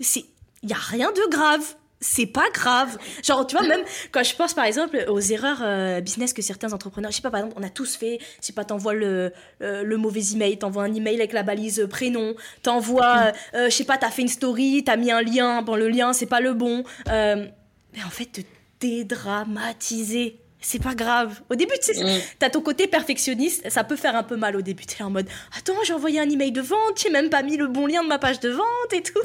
[0.00, 0.24] C'est,
[0.62, 1.62] il y a rien de grave.
[2.04, 2.98] C'est pas grave.
[3.22, 6.72] Genre, tu vois, même quand je pense par exemple aux erreurs euh, business que certains
[6.72, 9.32] entrepreneurs, je sais pas, par exemple, on a tous fait, je sais pas, t'envoies le,
[9.62, 13.84] euh, le mauvais email, t'envoies un email avec la balise prénom, t'envoies, euh, je sais
[13.84, 16.54] pas, t'as fait une story, t'as mis un lien, bon, le lien, c'est pas le
[16.54, 16.82] bon.
[17.06, 18.40] mais en fait, te
[18.80, 21.42] dédramatiser c'est pas grave.
[21.50, 22.20] Au début, tu sais, mm.
[22.38, 24.86] t'as ton côté perfectionniste, ça peut faire un peu mal au début.
[24.86, 27.66] T'es en mode, attends, j'ai envoyé un email de vente, j'ai même pas mis le
[27.66, 29.20] bon lien de ma page de vente et tout.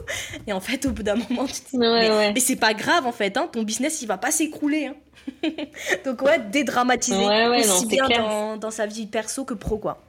[0.48, 3.12] Et en fait, au bout d'un moment, tu te dis, mais, c'est pas grave en
[3.12, 4.88] fait, hein, ton business il va pas s'écrouler.
[4.88, 4.96] Hein.
[6.06, 7.26] Donc ouais, dédramatiser
[7.60, 10.02] aussi bien dans, sa vie perso que pro quoi.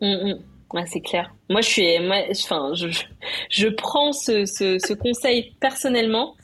[0.00, 0.32] Mm,
[0.72, 0.86] mm.
[0.86, 1.34] c'est clair.
[1.50, 1.98] Moi, je suis,
[2.30, 2.88] enfin, je,
[3.50, 6.36] je, prends ce, ce, ce conseil personnellement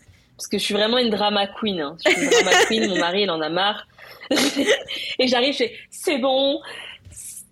[0.42, 1.80] parce que je suis vraiment une drama queen.
[1.80, 1.96] Hein.
[2.04, 3.86] Je suis une drama queen, mon mari, il en a marre.
[5.18, 6.60] et j'arrive, je c'est bon,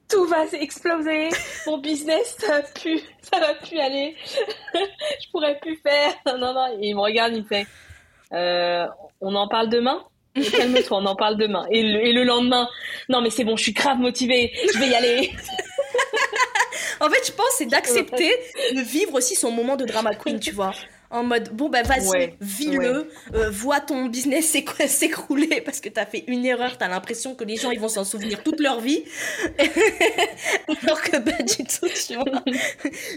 [0.09, 1.29] tout va exploser,
[1.69, 4.17] mon business, ça va plus, ça va plus aller,
[4.75, 6.15] je pourrais plus faire.
[6.27, 7.65] Non, non, Et il me regarde, il me fait,
[8.33, 8.87] euh,
[9.21, 10.05] on en parle demain?
[10.35, 11.67] Calme-toi, on en parle demain.
[11.71, 12.69] Et le, et le lendemain,
[13.09, 15.31] non mais c'est bon, je suis grave motivée, je vais y aller.
[17.01, 18.35] en fait, je pense c'est d'accepter
[18.75, 20.73] de vivre aussi son moment de drama queen, tu vois
[21.11, 24.57] en mode bon bah vas-y vis-le euh, vois ton business
[24.87, 28.05] s'écrouler parce que t'as fait une erreur t'as l'impression que les gens ils vont s'en
[28.05, 29.03] souvenir toute leur vie.
[29.59, 32.43] Alors que pas du tout tu vois.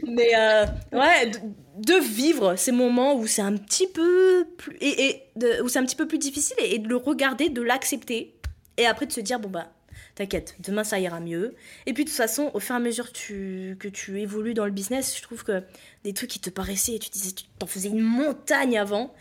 [0.07, 1.31] Mais euh, ouais
[1.77, 5.21] de, vivre ces moments où c'est un petit peu plus et,
[5.63, 8.35] où c'est un petit peu plus difficile et de le regarder de l'accepter
[8.77, 9.67] et après de se dire bon bah
[10.16, 11.55] t'inquiète, demain ça ira mieux.
[11.86, 14.53] Et puis de toute façon, au fur et à mesure que tu, que tu évolues
[14.53, 15.64] dans le business, je trouve que
[16.03, 19.14] des trucs qui te paraissaient, tu disais, tu t'en faisais une montagne avant.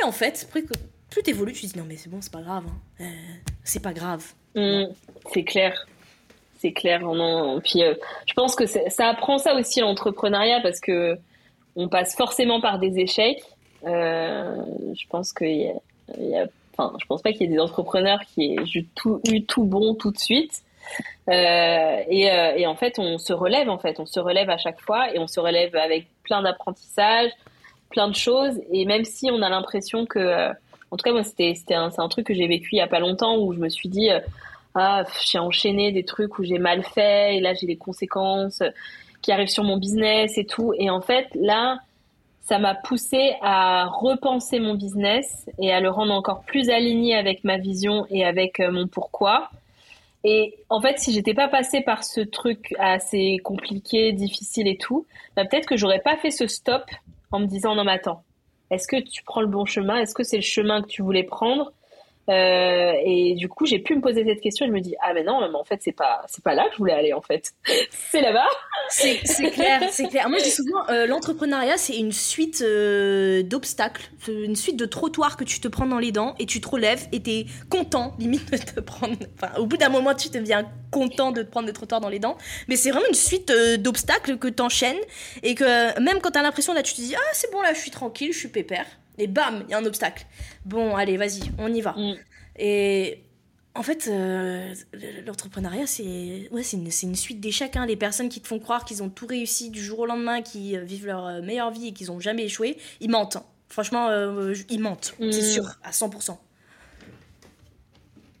[0.00, 0.66] Et en fait, plus,
[1.10, 2.64] plus t'évolues, tu dis non mais c'est bon, c'est pas grave.
[2.66, 3.04] Hein.
[3.04, 3.04] Euh,
[3.64, 4.24] c'est pas grave.
[4.54, 4.84] Mmh,
[5.32, 5.86] c'est clair.
[6.58, 7.00] C'est clair.
[7.64, 7.94] Puis euh,
[8.26, 11.16] je pense que ça apprend ça aussi l'entrepreneuriat parce que
[11.76, 13.42] on passe forcément par des échecs.
[13.86, 14.56] Euh,
[14.94, 15.48] je pense qu'il
[16.18, 16.46] y, y a
[16.80, 19.64] Enfin, je pense pas qu'il y ait des entrepreneurs qui aient eu tout, eu tout
[19.64, 20.62] bon tout de suite.
[21.28, 24.56] Euh, et, euh, et, en fait, on se relève, en fait, on se relève à
[24.56, 27.30] chaque fois et on se relève avec plein d'apprentissages,
[27.90, 28.60] plein de choses.
[28.72, 30.52] Et même si on a l'impression que, euh,
[30.90, 32.88] en tout cas, moi, c'était un, c'est un truc que j'ai vécu il y a
[32.88, 34.08] pas longtemps où je me suis dit,
[34.74, 38.62] ah, j'ai enchaîné des trucs où j'ai mal fait et là j'ai des conséquences
[39.22, 40.72] qui arrivent sur mon business et tout.
[40.78, 41.78] Et en fait, là,
[42.50, 47.44] ça m'a poussé à repenser mon business et à le rendre encore plus aligné avec
[47.44, 49.50] ma vision et avec euh, mon pourquoi.
[50.24, 55.06] Et en fait, si j'étais pas passée par ce truc assez compliqué, difficile et tout,
[55.36, 56.82] bah peut-être que j'aurais pas fait ce stop
[57.30, 58.24] en me disant non mais attends,
[58.72, 59.98] est-ce que tu prends le bon chemin?
[59.98, 61.72] Est-ce que c'est le chemin que tu voulais prendre?
[62.30, 64.66] Euh, et du coup, j'ai pu me poser cette question.
[64.66, 66.72] Je me dis ah mais non, mais en fait c'est pas c'est pas là que
[66.72, 67.52] je voulais aller en fait.
[67.90, 68.46] c'est là-bas.
[68.88, 69.18] C'est
[69.50, 70.28] clair, c'est clair.
[70.28, 75.36] Moi je dis souvent euh, l'entrepreneuriat c'est une suite euh, d'obstacles, une suite de trottoirs
[75.36, 78.50] que tu te prends dans les dents et tu te relèves et t'es content limite
[78.50, 79.16] de te prendre.
[79.34, 82.18] Enfin, au bout d'un moment tu deviens content de te prendre des trottoirs dans les
[82.20, 82.36] dents.
[82.68, 85.00] Mais c'est vraiment une suite d'obstacles que t'enchaînes
[85.42, 87.80] et que même quand t'as l'impression là tu te dis ah c'est bon là je
[87.80, 88.86] suis tranquille, je suis pépère
[89.20, 90.26] et bam, il y a un obstacle.
[90.64, 91.92] Bon, allez, vas-y, on y va.
[91.92, 92.14] Mm.
[92.58, 93.22] Et
[93.74, 94.74] en fait, euh,
[95.26, 97.76] l'entrepreneuriat, c'est ouais, une, une, suite d'échecs.
[97.76, 97.86] Hein.
[97.86, 100.76] Les personnes qui te font croire qu'ils ont tout réussi du jour au lendemain, qui
[100.76, 103.36] euh, vivent leur euh, meilleure vie et qu'ils n'ont jamais échoué, ils mentent.
[103.36, 103.44] Hein.
[103.68, 104.10] Franchement,
[104.68, 105.32] ils mentent, c'est mm.
[105.32, 106.36] sûr, à 100%.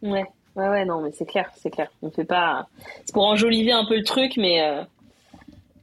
[0.02, 0.24] Ouais,
[0.56, 1.88] ouais, ouais, non, mais c'est clair, c'est clair.
[2.02, 2.66] On fait pas.
[3.04, 4.60] C'est pour enjoliver un peu le truc, mais.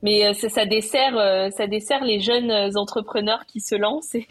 [0.03, 4.27] Mais ça, dessert, ça dessert les jeunes entrepreneurs qui se lancent et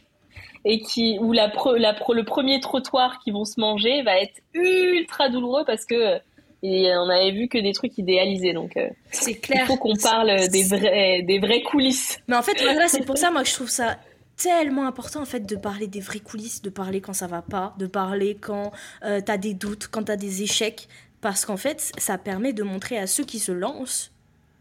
[0.78, 5.64] qui où la, la le premier trottoir qu'ils vont se manger va être ultra douloureux
[5.64, 6.18] parce que
[6.62, 8.52] et on avait vu que des trucs idéalisés.
[8.52, 8.76] Donc,
[9.12, 9.60] c'est clair.
[9.62, 12.18] Il faut qu'on parle des vrais, des vraies coulisses.
[12.26, 13.98] Mais en fait, voilà, c'est pour ça, moi, que je trouve ça
[14.36, 17.74] tellement important en fait de parler des vraies coulisses, de parler quand ça va pas,
[17.78, 18.70] de parler quand
[19.04, 20.88] euh, tu as des doutes, quand tu as des échecs,
[21.20, 24.12] parce qu'en fait ça permet de montrer à ceux qui se lancent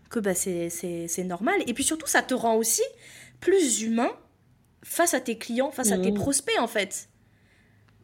[0.09, 1.55] que bah, c'est normal.
[1.67, 2.83] Et puis surtout ça te rend aussi
[3.41, 4.11] plus humain
[4.85, 6.15] face à tes clients, face à tes mmh.
[6.15, 7.09] prospects en fait.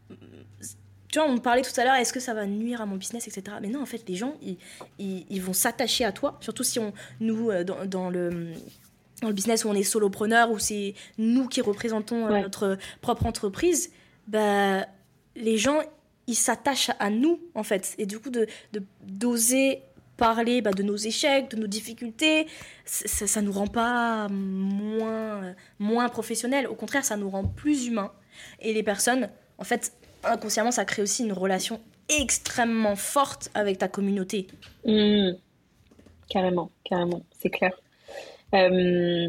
[0.09, 3.27] Tu vois, on parlait tout à l'heure, est-ce que ça va nuire à mon business,
[3.27, 3.57] etc.
[3.61, 4.57] Mais non, en fait, les gens, ils,
[4.97, 8.53] ils, vont s'attacher à toi, surtout si on, nous, euh, dans, dans le
[9.21, 13.25] dans le business où on est solopreneur, où c'est nous qui représentons euh, notre propre
[13.25, 13.91] entreprise,
[14.27, 14.87] bah,
[15.35, 15.81] les gens,
[16.27, 17.93] ils s'attachent à nous, en fait.
[17.99, 18.47] Et du coup, de
[19.03, 19.83] d'oser
[20.21, 22.45] parler bah, de nos échecs, de nos difficultés,
[22.85, 26.67] ça, ça nous rend pas moins, moins professionnels.
[26.67, 28.11] Au contraire, ça nous rend plus humains.
[28.59, 29.93] Et les personnes, en fait,
[30.23, 34.45] inconsciemment, ça crée aussi une relation extrêmement forte avec ta communauté.
[34.85, 35.31] Mmh.
[36.29, 37.71] Carrément, carrément, c'est clair.
[38.53, 39.27] Euh,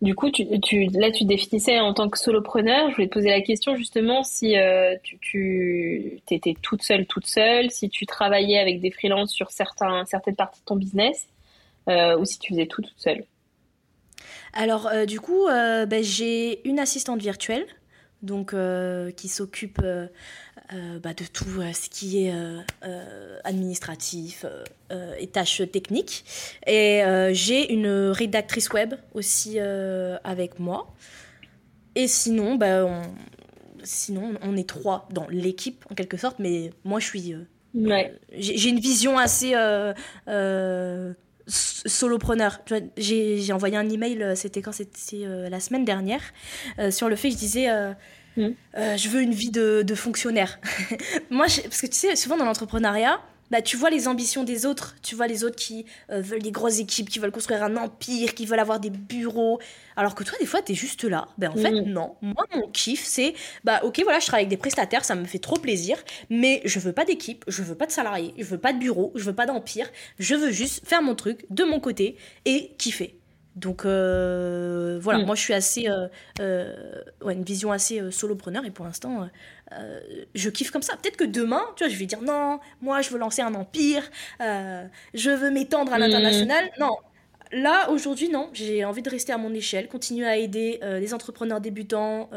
[0.00, 2.88] du coup, tu, tu, là, définissais en tant que solopreneur.
[2.90, 7.70] Je voulais te poser la question justement si euh, tu, étais toute seule, toute seule,
[7.70, 11.28] si tu travaillais avec des freelances sur certains, certaines parties de ton business,
[11.88, 13.24] euh, ou si tu faisais tout toute seule.
[14.54, 17.66] Alors, euh, du coup, ben, j'ai une assistante virtuelle
[18.22, 18.54] donc
[19.16, 19.80] qui s'occupe
[20.72, 22.34] euh, euh, bah, de tout ce qui est
[23.44, 24.44] administratif
[25.18, 26.24] et tâches techniques.
[26.66, 27.02] Et
[27.32, 30.92] j'ai une rédactrice web aussi avec moi.
[31.96, 33.02] Et sinon, bah, on,
[33.82, 37.34] sinon, on est trois dans l'équipe en quelque sorte, mais moi je suis.
[38.32, 39.54] J'ai une vision assez
[41.46, 42.60] solopreneur.
[42.96, 46.22] J'ai envoyé un email, c'était quand c'était la semaine dernière,
[46.90, 47.68] sur le fait que je disais
[48.40, 48.54] Mm.
[48.76, 50.58] Euh, je veux une vie de, fonctionnaire.
[51.30, 53.20] Moi, parce que tu sais, souvent dans l'entrepreneuriat,
[53.50, 54.96] bah, tu vois les ambitions des autres.
[55.02, 58.34] Tu vois les autres qui euh, veulent des grosses équipes, qui veulent construire un empire,
[58.34, 59.60] qui veulent avoir des bureaux.
[59.96, 61.26] Alors que toi, des fois, tu es juste là.
[61.36, 61.84] Ben, en fait, mm.
[61.84, 62.14] non.
[62.22, 63.34] Moi, mon kiff, c'est
[63.64, 65.96] bah, ok, voilà, je travaille avec des prestataires, ça me fait trop plaisir,
[66.30, 69.12] mais je veux pas d'équipe, je veux pas de salariés, je veux pas de bureau,
[69.16, 69.90] je veux pas d'empire.
[70.18, 73.19] Je veux juste faire mon truc de mon côté et kiffer.
[73.56, 75.26] Donc euh, voilà, mm.
[75.26, 75.88] moi je suis assez.
[75.88, 76.08] Euh,
[76.40, 79.28] euh, ouais, une vision assez solopreneur et pour l'instant,
[80.34, 80.96] je kiffe comme ça.
[80.96, 84.08] Peut-être que demain, tu vois, je vais dire non, moi je veux lancer un empire,
[84.40, 86.00] je veux m'étendre à mm.
[86.00, 86.70] l'international.
[86.78, 86.96] Non,
[87.52, 91.60] là aujourd'hui, non, j'ai envie de rester à mon échelle, continuer à aider les entrepreneurs
[91.60, 92.30] débutants,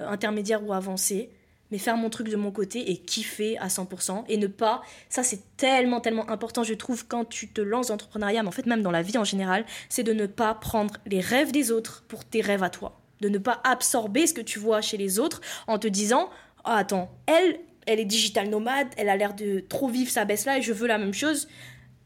[0.00, 1.30] intermédiaires ou avancés
[1.70, 5.22] mais faire mon truc de mon côté et kiffer à 100% et ne pas, ça
[5.22, 8.66] c'est tellement tellement important je trouve quand tu te lances dans l'entrepreneuriat, mais en fait
[8.66, 12.04] même dans la vie en général, c'est de ne pas prendre les rêves des autres
[12.08, 15.18] pour tes rêves à toi, de ne pas absorber ce que tu vois chez les
[15.18, 16.30] autres en te disant
[16.64, 20.46] ah, attends, elle, elle est digital nomade, elle a l'air de trop vivre sa baisse
[20.46, 21.48] là et je veux la même chose.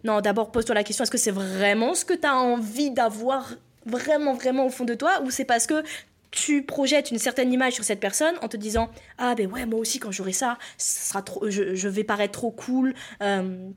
[0.05, 3.55] Non, d'abord pose-toi la question, est-ce que c'est vraiment ce que tu as envie d'avoir
[3.87, 5.83] vraiment vraiment au fond de toi ou c'est parce que
[6.31, 9.81] tu projettes une certaine image sur cette personne en te disant ah ben ouais moi
[9.81, 13.69] aussi quand j'aurai ça, ça sera trop je, vais paraître trop cool euh,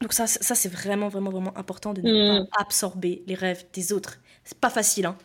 [0.00, 2.46] donc ça, ça c'est vraiment vraiment vraiment important de ne mm.
[2.48, 5.16] pas absorber les rêves des autres c'est pas facile hein.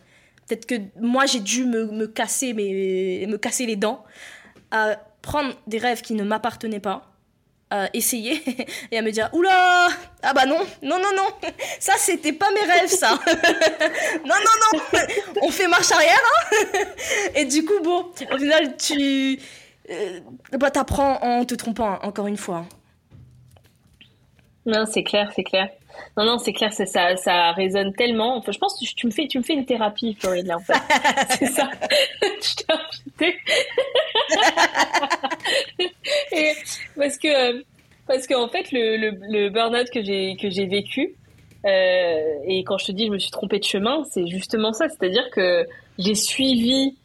[0.46, 4.04] peut-être que moi j'ai dû me, me, casser mes, me casser les dents
[4.70, 7.09] à prendre des rêves qui ne m'appartenaient pas
[7.92, 8.42] essayer
[8.90, 9.88] et à me dire oula
[10.22, 11.28] ah bah non non non non
[11.78, 13.18] ça c'était pas mes rêves ça.
[14.24, 15.00] Non non non
[15.42, 16.56] on fait marche arrière hein.
[17.34, 19.38] Et du coup bon au final tu
[19.90, 20.20] euh,
[20.58, 22.66] bah t'apprends en te trompant encore une fois
[24.66, 25.68] non c'est clair c'est clair
[26.16, 28.36] non, non, c'est clair, ça, ça, résonne tellement.
[28.36, 30.60] Enfin, je pense que tu me fais, tu me fais une thérapie, Floride, là, en
[30.60, 30.74] fait.
[31.38, 31.70] c'est ça.
[32.22, 33.38] je t'ai invité.
[36.32, 36.52] Et
[36.96, 37.64] parce que,
[38.06, 41.14] parce qu'en fait, le, le, le burn-out que j'ai, que j'ai vécu,
[41.66, 44.88] euh, et quand je te dis je me suis trompée de chemin, c'est justement ça.
[44.88, 45.66] C'est-à-dire que
[45.98, 46.96] j'ai suivi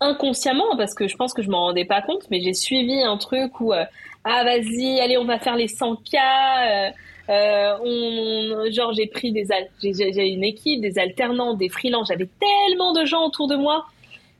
[0.00, 3.16] inconsciemment, parce que je pense que je m'en rendais pas compte, mais j'ai suivi un
[3.16, 3.84] truc où, euh,
[4.24, 6.90] ah vas-y, allez, on va faire les 100 k euh,
[7.28, 9.46] euh, on, genre j'ai pris des
[9.80, 12.08] j'ai une équipe, des alternants, des freelances.
[12.08, 13.86] J'avais tellement de gens autour de moi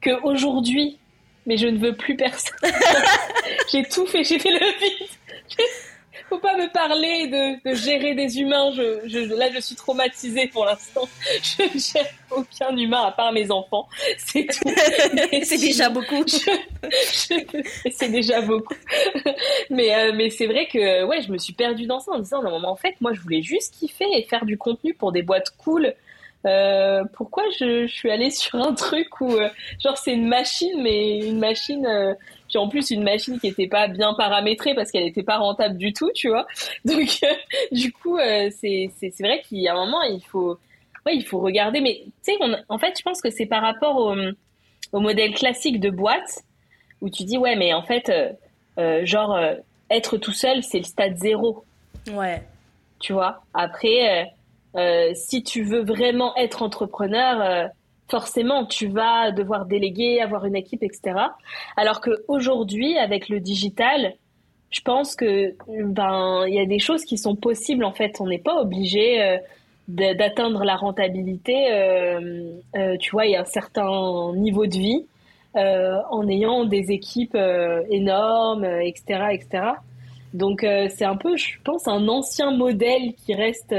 [0.01, 0.99] que aujourd'hui,
[1.47, 2.57] mais je ne veux plus personne.
[3.73, 5.09] j'ai tout fait, j'ai fait le vide.
[6.33, 8.73] Faut pas me parler de, gérer des humains.
[8.73, 11.07] Je, là, je suis traumatisée pour l'instant.
[11.43, 13.87] Je ne gère aucun humain à part mes enfants.
[14.17, 14.71] C'est tout.
[15.43, 16.25] c'est déjà beaucoup.
[17.91, 18.75] c'est déjà beaucoup.
[19.69, 22.43] Mais, euh, mais c'est vrai que ouais, je me suis perdue dans ça en disant
[22.43, 25.51] non, en fait, moi, je voulais juste kiffer et faire du contenu pour des boîtes
[25.59, 25.93] cool.
[26.47, 31.21] Euh, pourquoi je, suis allée sur un truc où euh, genre c'est une machine mais
[31.21, 32.17] une machine
[32.53, 35.79] puis en plus une machine qui était pas bien paramétrée parce qu'elle était pas rentable
[35.79, 36.47] du tout, tu vois.
[36.85, 37.09] Donc
[37.73, 38.19] du coup,
[38.51, 40.59] c'est c'est vrai qu'il y a un moment il faut
[41.07, 41.81] ouais, il faut regarder.
[41.81, 42.39] Mais tu sais,
[42.69, 44.15] en fait, je pense que c'est par rapport au,
[44.93, 46.43] au, modèle classique de boîte
[47.01, 48.33] où tu dis ouais, mais en fait, euh,
[48.79, 49.55] euh, genre euh,
[49.91, 51.65] être tout seul, c'est le stade zéro.
[52.11, 52.43] Ouais.
[53.01, 53.43] Tu vois?
[53.55, 54.33] Après,
[55.15, 57.69] si tu veux vraiment être entrepreneur
[58.09, 61.15] forcément tu vas devoir déléguer, avoir une équipe, etc.
[61.77, 64.15] Alors qu'aujourd'hui, avec le digital,
[64.71, 68.21] je pense que ben il y a des choses qui sont possibles en fait.
[68.21, 69.39] On n'est pas obligé
[69.89, 75.07] d'atteindre la rentabilité, euh, euh, tu vois, il y a un certain niveau de vie
[75.57, 77.37] euh, en ayant des équipes
[77.91, 79.65] énormes, etc., etc.
[80.33, 83.75] Donc c'est un peu, je pense, un ancien modèle qui reste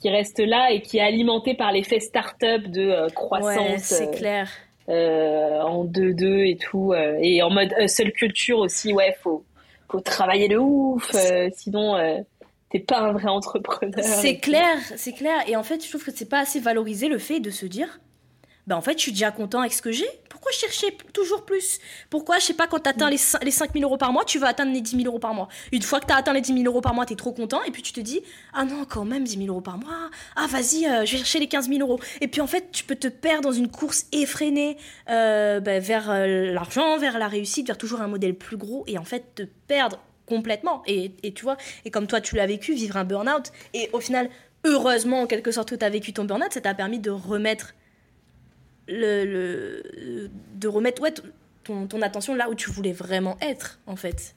[0.00, 3.82] qui reste là et qui est alimenté par l'effet start-up de croissance.
[3.82, 4.50] c'est clair.
[4.88, 9.44] en 2-2 et tout, et en mode seule culture aussi, ouais, faut
[9.88, 11.14] faut travailler de ouf,
[11.54, 11.96] sinon
[12.70, 14.04] t'es pas un vrai entrepreneur.
[14.04, 15.36] C'est clair, c'est clair.
[15.48, 18.00] Et en fait, je trouve que c'est pas assez valorisé le fait de se dire,
[18.70, 20.06] bah en fait, je suis déjà content avec ce que j'ai.
[20.28, 21.80] Pourquoi chercher toujours plus?
[22.08, 24.38] Pourquoi, je sais pas, quand tu atteins les, les 5 000 euros par mois, tu
[24.38, 25.48] vas atteindre les 10 000 euros par mois?
[25.72, 27.32] Une fois que tu as atteint les 10 000 euros par mois, tu es trop
[27.32, 27.64] content.
[27.64, 28.22] Et puis tu te dis,
[28.54, 30.08] ah non, quand même, 10 000 euros par mois.
[30.36, 31.98] Ah, vas-y, euh, je vais chercher les 15 000 euros.
[32.20, 34.76] Et puis en fait, tu peux te perdre dans une course effrénée
[35.08, 38.84] euh, bah, vers euh, l'argent, vers la réussite, vers toujours un modèle plus gros.
[38.86, 40.84] Et en fait, te perdre complètement.
[40.86, 43.50] Et, et, tu vois, et comme toi, tu l'as vécu, vivre un burn-out.
[43.74, 44.30] Et au final,
[44.64, 47.74] heureusement, en quelque sorte, que tu as vécu ton burn-out, ça t'a permis de remettre
[48.90, 51.14] le, le de remettre ouais,
[51.64, 54.34] ton, ton, attention là où tu voulais vraiment être, en fait.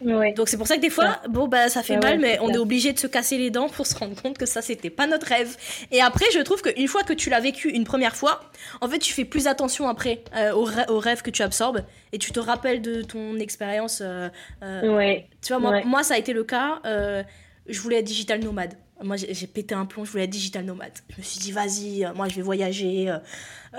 [0.00, 2.58] Donc c'est pour ça que des fois, bon bah ça fait mal, mais on est
[2.58, 5.26] obligé de se casser les dents pour se rendre compte que ça c'était pas notre
[5.26, 5.56] rêve.
[5.92, 8.40] Et après, je trouve qu'une fois que tu l'as vécu une première fois,
[8.80, 12.32] en fait, tu fais plus attention après euh, aux, rêves que tu absorbes et tu
[12.32, 14.02] te rappelles de ton expérience.
[14.02, 14.28] Euh,
[14.62, 16.80] euh, tu vois, moi, moi, ça a été le cas.
[16.84, 18.74] je voulais être digital nomade.
[19.02, 20.92] Moi, j'ai pété un plomb, je voulais être digital nomade.
[21.10, 23.12] Je me suis dit, vas-y, moi, je vais voyager.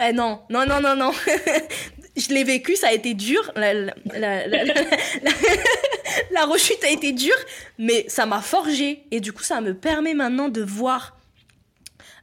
[0.02, 1.12] Eh non, non, non, non, non.
[2.18, 3.52] je l'ai vécu, ça a été dur.
[6.32, 7.36] La, rechute a été dure,
[7.78, 9.04] mais ça m'a forgé.
[9.12, 11.18] Et du coup, ça me permet maintenant de voir.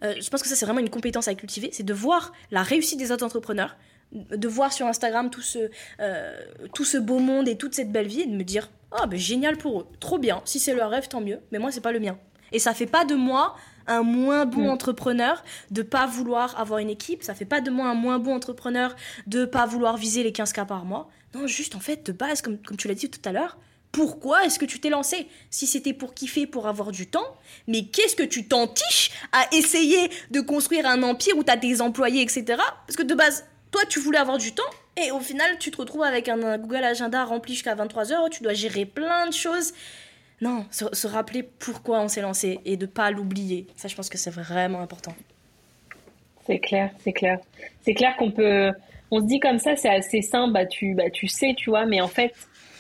[0.03, 2.63] Euh, je pense que ça, c'est vraiment une compétence à cultiver c'est de voir la
[2.63, 3.77] réussite des autres entrepreneurs,
[4.13, 5.71] de voir sur Instagram tout ce,
[6.01, 6.41] euh,
[6.75, 9.19] tout ce beau monde et toute cette belle vie et de me dire Ah, ben
[9.19, 10.43] génial pour eux, trop bien.
[10.45, 11.41] Si c'est leur rêve, tant mieux.
[11.53, 12.19] Mais moi, c'est pas le mien.
[12.53, 14.71] Et ça fait pas de moi un moins bon mm.
[14.71, 17.23] entrepreneur de pas vouloir avoir une équipe.
[17.23, 18.95] Ça fait pas de moi un moins bon entrepreneur
[19.27, 21.11] de pas vouloir viser les 15 cas par mois.
[21.35, 23.57] Non, juste en fait, de base, comme, comme tu l'as dit tout à l'heure,
[23.91, 25.29] pourquoi est-ce que tu t'es lancé?
[25.51, 27.37] Si c'était pour kiffer, pour avoir du temps,
[27.69, 31.83] mais qu'est-ce que tu t'entiches à essayer de construire un empire où tu as des
[31.83, 32.45] employés, etc.
[32.87, 34.63] Parce que de base, toi, tu voulais avoir du temps,
[34.97, 38.55] et au final, tu te retrouves avec un Google Agenda rempli jusqu'à 23h, tu dois
[38.55, 39.73] gérer plein de choses.
[40.43, 43.69] Non, se, rappeler pourquoi on s'est lancé et de pas l'oublier.
[43.77, 45.15] Ça, je pense que c'est vraiment important.
[46.45, 47.39] C'est clair, c'est clair.
[47.83, 48.73] C'est clair qu'on peut.
[49.13, 51.87] On se dit comme ça, c'est assez simple, bah tu, bah tu sais, tu vois,
[51.87, 52.35] mais en fait,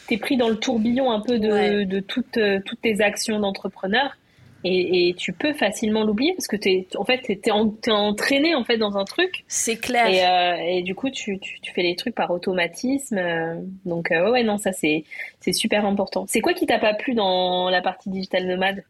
[0.09, 4.17] tu es pris dans le tourbillon un peu de, de toutes, toutes tes actions d'entrepreneur.
[4.65, 8.77] Et, tu peux facilement l'oublier parce que es, en fait, tu es, entraîné en fait
[8.77, 9.45] dans un truc.
[9.49, 10.07] C'est clair.
[10.07, 13.19] Et, euh, et, du coup, tu, tu, tu, fais les trucs par automatisme.
[13.19, 15.05] Euh, donc, euh, ouais, non, ça, c'est
[15.53, 16.25] super important.
[16.29, 18.85] C'est quoi qui t'a pas plu dans la partie digital nomade?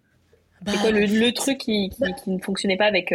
[0.66, 3.12] C'est quoi le, le, truc qui, qui, qui, ne fonctionnait pas avec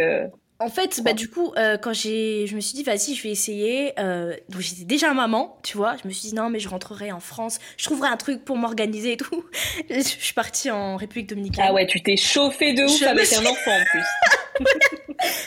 [0.60, 3.30] en fait, bah, du coup, euh, quand j'ai, je me suis dit, vas-y, je vais
[3.30, 3.92] essayer.
[4.00, 5.96] Euh, donc, j'étais déjà maman, tu vois.
[6.02, 7.60] Je me suis dit, non, mais je rentrerai en France.
[7.76, 9.44] Je trouverai un truc pour m'organiser et tout.
[9.90, 11.64] je suis partie en République Dominicaine.
[11.68, 14.02] Ah ouais, tu t'es chauffée de ouf avec un enfant en plus.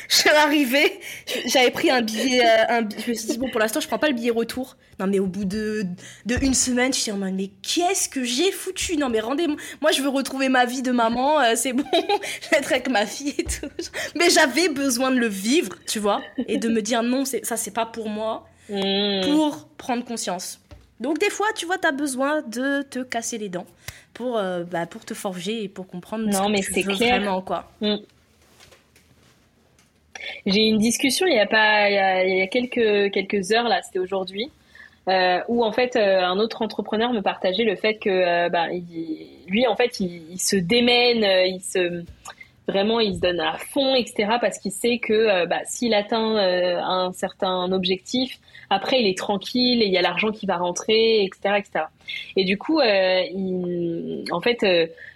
[0.09, 0.99] je suis arrivée,
[1.45, 3.99] j'avais pris un billet, euh, un, je me suis dit, bon, pour l'instant, je prends
[3.99, 4.77] pas le billet retour.
[4.99, 5.85] Non, mais au bout de,
[6.25, 8.97] de une semaine, je suis en mode, mais qu'est-ce que j'ai foutu?
[8.97, 12.49] Non, mais rendez-moi, moi, je veux retrouver ma vie de maman, euh, c'est bon, je
[12.49, 13.67] vais être avec ma fille et tout.
[14.15, 17.73] Mais j'avais besoin de le vivre, tu vois, et de me dire, non, ça, c'est
[17.73, 19.21] pas pour moi, mmh.
[19.25, 20.59] pour prendre conscience.
[20.99, 23.65] Donc, des fois, tu vois, tu as besoin de te casser les dents
[24.13, 27.17] pour, euh, bah, pour te forger et pour comprendre non, ce mais c'est clair.
[27.17, 27.71] vraiment, quoi.
[27.81, 27.95] Mmh.
[30.45, 33.81] J'ai eu une discussion il y a pas il y a, quelques quelques heures là,
[33.81, 34.51] c'était aujourd'hui,
[35.07, 38.67] euh, où en fait euh, un autre entrepreneur me partageait le fait que euh, bah,
[39.47, 42.03] lui en fait il, se démène, il se
[42.67, 47.11] vraiment il se donne à fond etc parce qu'il sait que bah, s'il atteint un
[47.13, 51.55] certain objectif après il est tranquille et il y a l'argent qui va rentrer etc
[51.57, 51.85] etc
[52.37, 54.63] et du coup en fait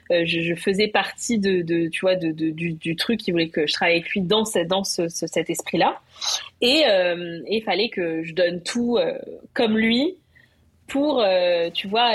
[0.09, 3.95] je, je, faisais partie de, tu vois, de, du, truc qui voulait que je travaille
[3.95, 5.99] avec lui dans, ce, dans ce, cet esprit-là.
[6.61, 9.17] Et euh, il fallait que je donne tout euh,
[9.53, 10.15] comme lui
[10.87, 12.11] pour, euh, tu vois,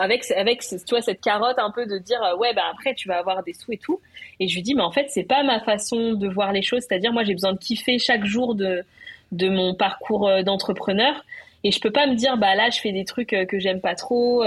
[0.00, 3.08] avec, avec tu vois, cette carotte un peu de dire, euh, ouais, bah après, tu
[3.08, 4.00] vas avoir des sous et tout.
[4.38, 6.82] Et je lui dis, mais en fait, c'est pas ma façon de voir les choses.
[6.86, 8.84] C'est-à-dire, moi, j'ai besoin de kiffer chaque jour de,
[9.32, 11.24] de mon parcours euh, d'entrepreneur.
[11.64, 13.94] Et je peux pas me dire, bah là, je fais des trucs que j'aime pas
[13.94, 14.42] trop.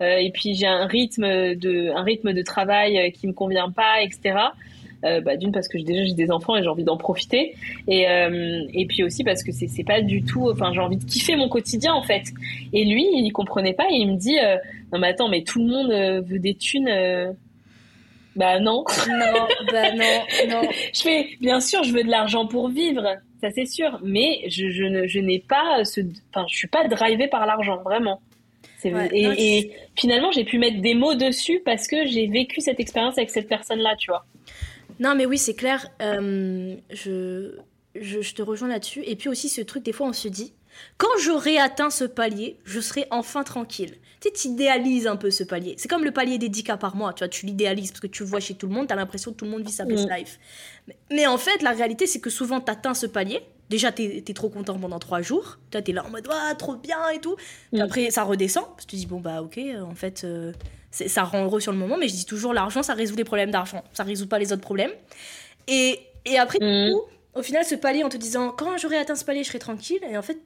[0.00, 4.52] et puis, j'ai un rythme de, un rythme de travail qui me convient pas, etc.
[5.04, 7.56] Euh, bah, d'une parce que déjà j'ai des enfants et j'ai envie d'en profiter
[7.88, 10.96] et euh, et puis aussi parce que c'est c'est pas du tout enfin j'ai envie
[10.96, 12.22] de kiffer mon quotidien en fait
[12.72, 14.58] et lui il comprenait pas et il me dit euh,
[14.92, 16.88] non mais attends mais tout le monde veut des thunes
[18.36, 20.62] bah non non bah non non
[20.94, 23.02] je fais bien sûr je veux de l'argent pour vivre
[23.42, 26.88] ça c'est sûr mais je je ne je n'ai pas ce enfin je suis pas
[26.88, 28.20] drivée par l'argent vraiment
[28.84, 33.18] et, et, finalement, j'ai pu mettre des mots dessus parce que j'ai vécu cette expérience
[33.18, 34.24] avec cette personne-là, tu vois.
[35.00, 35.88] Non, mais oui, c'est clair.
[36.00, 37.56] Euh, je,
[37.94, 39.02] je, te rejoins là-dessus.
[39.06, 40.52] Et puis aussi, ce truc, des fois, on se dit,
[40.98, 43.96] quand j'aurai atteint ce palier, je serai enfin tranquille.
[44.20, 45.74] Tu sais, idéalises un peu ce palier.
[45.78, 48.06] C'est comme le palier des 10 cas par mois, tu vois, tu l'idéalises parce que
[48.06, 49.72] tu le vois chez tout le monde, tu as l'impression que tout le monde vit
[49.72, 50.14] sa best mm.
[50.14, 50.38] life.
[51.10, 53.40] Mais, en fait, la réalité, c'est que souvent, tu atteins ce palier.
[53.68, 55.58] Déjà, tu es, trop content pendant trois jours.
[55.70, 57.36] Tu es là en mode, ah, trop bien et tout.
[57.72, 57.80] Mm.
[57.80, 58.64] après, ça redescend.
[58.64, 60.52] Parce que tu te dis, bon, bah, ok, en fait, euh,
[60.92, 63.50] ça rend heureux sur le moment, mais je dis toujours l'argent, ça résout les problèmes
[63.50, 64.92] d'argent, ça résout pas les autres problèmes.
[65.66, 66.94] Et, et après, mm.
[67.34, 70.00] au final, ce palier en te disant quand j'aurai atteint ce palier, je serai tranquille.
[70.08, 70.38] Et en fait,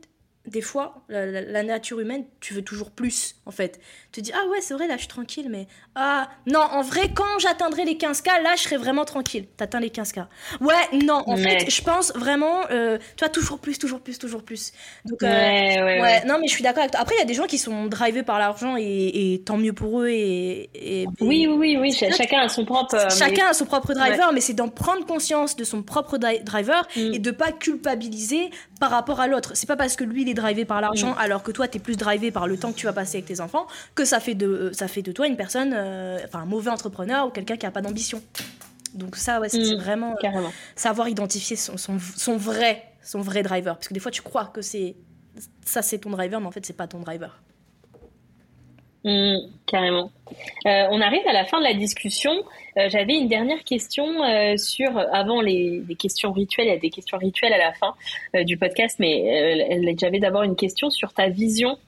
[0.47, 3.81] des fois, la, nature humaine, tu veux toujours plus, en fait.
[4.13, 5.67] Tu te dis, ah ouais, c'est vrai, là, je suis tranquille, mais...
[5.95, 9.47] Ah, non, en vrai, quand j'atteindrai les 15K, là, je serai vraiment tranquille.
[9.57, 10.27] T'atteins les 15K.
[10.61, 14.43] Ouais, non, en fait, je pense vraiment, euh, tu vois, toujours plus, toujours plus, toujours
[14.43, 14.73] plus.
[15.05, 17.01] Donc, euh, ouais, ouais, non, mais je suis d'accord avec toi.
[17.01, 20.03] Après, il y a des gens qui sont drivés par l'argent et, tant mieux pour
[20.03, 20.09] eux.
[20.09, 22.95] Et, oui, oui, oui, chacun a son propre...
[22.95, 26.87] Euh, chacun a son propre driver, mais c'est d'en prendre conscience de son propre driver
[26.95, 27.15] mm.
[27.15, 29.53] et de pas culpabiliser par rapport à l'autre.
[29.55, 31.19] C'est pas parce que lui, il est drivé par l'argent mm.
[31.19, 33.27] alors que toi, tu es plus drivé par le temps que tu vas passer avec
[33.27, 36.41] tes enfants que ça fait de, euh, ça fait de toi une personne, euh, enfin
[36.41, 38.23] un mauvais entrepreneur ou quelqu'un qui a pas d'ambition.
[38.95, 39.81] Donc ça, ouais, c'est mm.
[39.81, 43.75] vraiment euh, savoir identifier son, son, vrai, son vrai driver.
[43.75, 44.97] Parce que des fois, tu crois que c'est
[45.65, 47.43] ça, c'est ton driver, mais en fait, c'est pas ton driver.
[49.07, 50.11] Mm, carrément.
[50.65, 52.33] on arrive à la fin de la discussion.
[52.77, 56.91] Euh, j'avais une dernière question euh, sur, avant les, questions rituelles, il y a des
[56.91, 57.95] questions rituelles à la fin
[58.35, 61.79] euh, du podcast, mais j'avais d'abord une question sur ta vision.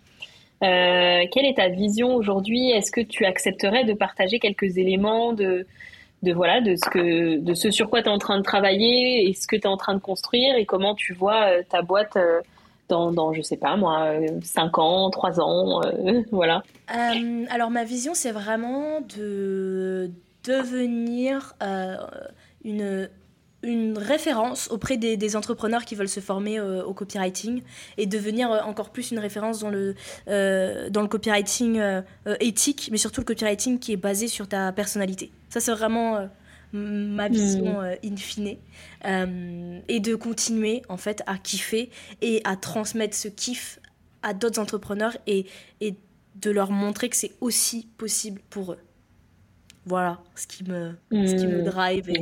[0.61, 2.71] quelle est ta vision aujourd'hui?
[2.71, 5.67] Est-ce que tu accepterais de partager quelques éléments de
[6.23, 9.35] voilà de ce que de ce sur quoi tu es en train de travailler et
[9.35, 10.57] ce que tu es en train de construire?
[10.57, 12.17] Et comment tu vois ta boîte
[12.89, 14.13] dans, dans, je sais pas moi,
[14.43, 15.81] 5 ans, 3 ans,
[16.33, 16.63] voilà
[17.51, 20.11] Alors ma vision, c'est vraiment de,
[20.49, 21.97] devenir euh,
[22.65, 23.09] une,
[23.63, 27.63] une référence auprès des, entrepreneurs qui veulent se former euh, au copywriting
[27.97, 29.95] et devenir euh, encore plus une référence dans le,
[30.27, 31.81] dans le copywriting
[32.41, 35.31] éthique, mais surtout le copywriting qui est basé sur ta personnalité.
[35.49, 36.29] Ça, c'est vraiment
[36.73, 37.97] ma vision hmm.
[38.05, 38.57] in fine.
[39.89, 41.91] et de continuer, en fait, à kiffer
[42.21, 43.81] et à transmettre ce kiff
[44.23, 45.47] à d'autres entrepreneurs et,
[45.81, 45.95] et
[46.37, 48.79] de leur montrer que c'est aussi possible pour eux
[49.89, 52.13] voilà ce qui me, ce qui me hmm, drive.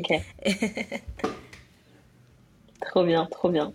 [2.80, 3.72] trop bien, trop bien.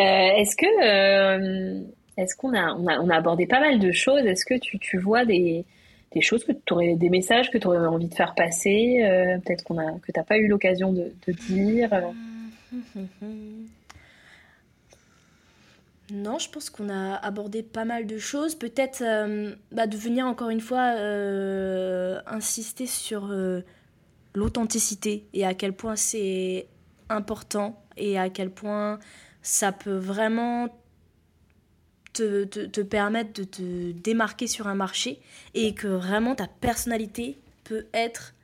[0.00, 1.82] Euh, est-ce que euh,
[2.16, 4.24] est-ce qu'on a on, a on a abordé pas mal de choses?
[4.24, 5.66] Est-ce que tu, tu vois des,
[6.12, 9.38] des choses que tu aurais des messages que tu aurais envie de faire passer euh,
[9.38, 11.12] Peut-être qu'on a que t'as pas eu l'occasion de,
[11.48, 11.90] dire.
[16.10, 18.54] Non, je pense qu'on a abordé pas mal de choses.
[18.54, 23.60] Peut-être euh, bah, de venir encore une fois euh, insister sur euh,
[24.34, 26.66] l'authenticité et à quel point c'est
[27.10, 28.98] important et à quel point
[29.42, 30.68] ça peut vraiment
[32.12, 35.20] te, te, permettre de te démarquer sur un marché
[35.54, 38.34] et que vraiment ta personnalité peut être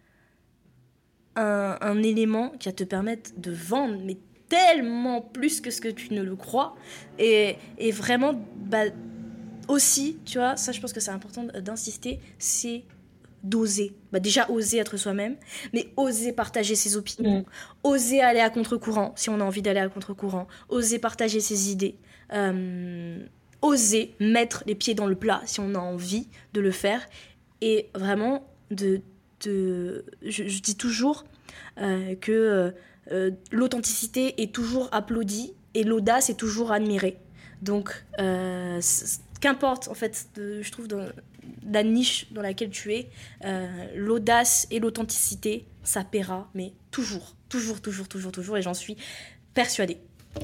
[1.37, 4.17] un, un élément qui va te permettre de vendre, mais
[4.49, 6.77] tellement plus que ce que tu ne le crois.
[7.19, 8.85] Et, et vraiment, bah,
[9.69, 12.85] aussi, tu vois, ça je pense que c'est important d'insister, c'est
[13.43, 13.93] d'oser.
[14.13, 15.37] Bah, déjà, oser être soi-même,
[15.73, 17.45] mais oser partager ses opinions, mm.
[17.85, 21.97] oser aller à contre-courant si on a envie d'aller à contre-courant, oser partager ses idées,
[22.33, 23.25] euh,
[23.65, 27.01] oser mettre les pieds dans le plat si on a envie de le faire.
[27.63, 29.01] Et vraiment, de,
[29.45, 31.25] de je, dis toujours
[31.81, 32.71] euh, que euh,
[33.11, 37.19] euh, l'authenticité est toujours applaudie et l'audace est toujours admirée.
[37.63, 38.05] Donc,
[39.41, 41.07] qu'importe, en fait, je trouve, dans
[41.67, 43.09] la niche dans laquelle tu es,
[43.95, 48.99] l'audace et l'authenticité, ça paiera, mais toujours, toujours, toujours, toujours, toujours, et j'en suis
[49.55, 49.99] persuadée.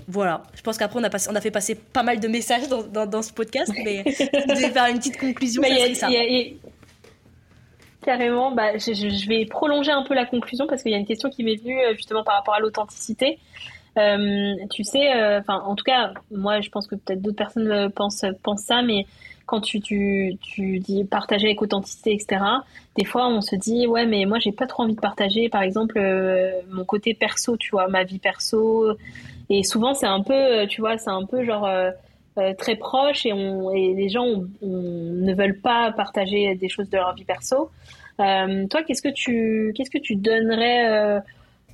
[0.07, 3.07] Voilà, je pense qu'après on a, on a fait passer pas mal de messages dans,
[3.07, 5.62] dans, ce podcast, mais je vais faire une petite conclusion.
[5.95, 6.09] ça.
[8.03, 11.07] Carrément, bah, je, je, vais prolonger un peu la conclusion parce qu'il y a une
[11.07, 13.38] question qui m'est venue justement par rapport à l'authenticité.
[13.99, 17.88] Euh, tu sais, euh, en tout cas, moi, je pense que peut-être d'autres personnes euh,
[17.88, 19.07] pensent, pensent ça, mais
[19.47, 22.41] quand tu, tu, tu dis partager avec authenticité, etc.,
[22.97, 25.62] des fois, on se dit, ouais, mais moi, j'ai pas trop envie de partager, par
[25.62, 26.01] exemple,
[26.70, 28.97] mon côté perso, tu vois, ma vie perso.
[29.51, 31.69] Et souvent, c'est un peu, tu vois, c'est un peu genre
[32.57, 34.27] très proche et, on, et les gens
[34.63, 37.71] ne veulent pas partager des choses de leur vie perso.
[38.17, 41.21] toi, qu'est-ce que tu, qu'est-ce que tu donnerais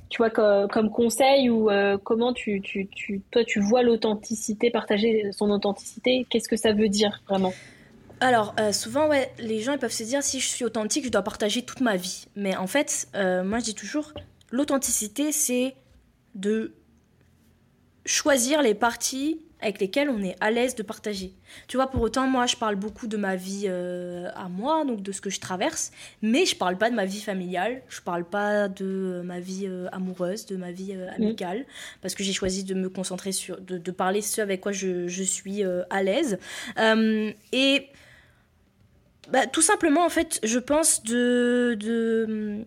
[0.09, 5.31] tu vois, comme, conseil ou euh, comment tu, tu, tu, toi, tu vois l'authenticité, partager
[5.31, 6.25] son authenticité?
[6.29, 7.53] Qu'est-ce que ça veut dire vraiment?
[8.19, 11.11] Alors, euh, souvent, ouais, les gens ils peuvent se dire si je suis authentique, je
[11.11, 12.25] dois partager toute ma vie.
[12.35, 14.13] Mais en fait, euh, moi je dis toujours,
[14.49, 15.75] l'authenticité, c'est
[16.35, 16.73] de
[18.07, 21.33] choisir les parties avec lesquels on est à l'aise de partager.
[21.67, 25.01] Tu vois, pour autant, moi, je parle beaucoup de ma vie euh, à moi, donc
[25.01, 25.91] de ce que je traverse,
[26.21, 29.87] mais je parle pas de ma vie familiale, je parle pas de ma vie euh,
[29.91, 31.65] amoureuse, de ma vie euh, amicale,
[32.01, 35.07] parce que j'ai choisi de me concentrer sur, de, de, parler ce avec quoi je,
[35.07, 36.37] je suis à l'aise.
[37.51, 37.87] et
[39.29, 42.63] bah, tout simplement, en fait, je pense de, de,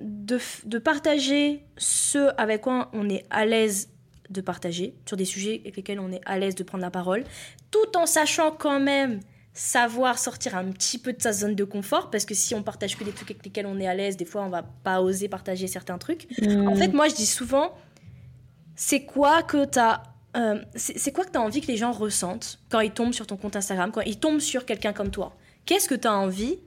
[0.00, 3.90] de, de partager ce avec quoi on est à l'aise
[4.30, 7.24] de partager sur des sujets avec lesquels on est à l'aise de prendre la parole,
[7.70, 9.20] tout en sachant quand même
[9.52, 12.96] savoir sortir un petit peu de sa zone de confort, parce que si on partage
[12.96, 15.28] que des trucs avec lesquels on est à l'aise, des fois on va pas oser
[15.28, 16.26] partager certains trucs.
[16.66, 17.74] En fait, moi je dis souvent,
[18.74, 20.02] c'est quoi que tu as...
[20.36, 23.26] Euh, c'est quoi que tu as envie que les gens ressentent quand ils tombent sur
[23.26, 25.34] ton compte Instagram, quand ils tombent sur quelqu'un comme toi?
[25.64, 26.58] Qu'est-ce que tu as envie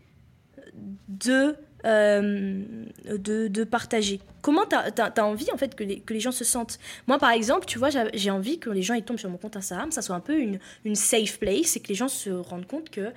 [1.08, 1.56] de
[1.86, 2.64] euh,
[3.06, 4.20] de, de, partager.
[4.42, 6.80] Comment tu as, envie en fait que les, que les gens se sentent?
[7.08, 9.56] Moi par exemple, tu vois, j'ai envie que les gens ils tombent sur mon compte
[9.56, 12.68] Instagram, ça soit un peu une, une safe place et que les gens se rendent
[12.68, 13.12] compte que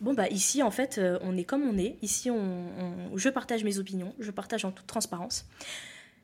[0.00, 2.66] bon bah ici en fait euh, on est comme on est, ici on,
[3.16, 5.46] je partage mes opinions, je partage en toute transparence.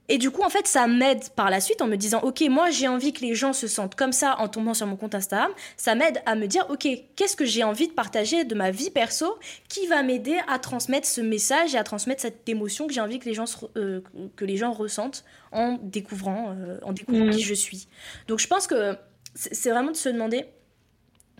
[0.08, 2.70] Et du coup, en fait, ça m'aide par la suite en me disant, OK, moi,
[2.70, 5.50] j'ai envie que les gens se sentent comme ça en tombant sur mon compte Instagram.
[5.76, 8.90] Ça m'aide à me dire, OK, qu'est-ce que j'ai envie de partager de ma vie
[8.90, 9.38] perso
[9.68, 13.18] qui va m'aider à transmettre ce message et à transmettre cette émotion que j'ai envie
[13.18, 13.44] que les gens,
[13.76, 14.00] euh,
[14.36, 17.30] que les gens ressentent en découvrant, euh, en découvrant mmh.
[17.30, 17.88] qui je suis.
[18.28, 18.96] Donc, je pense que
[19.34, 20.46] c'est vraiment de se demander,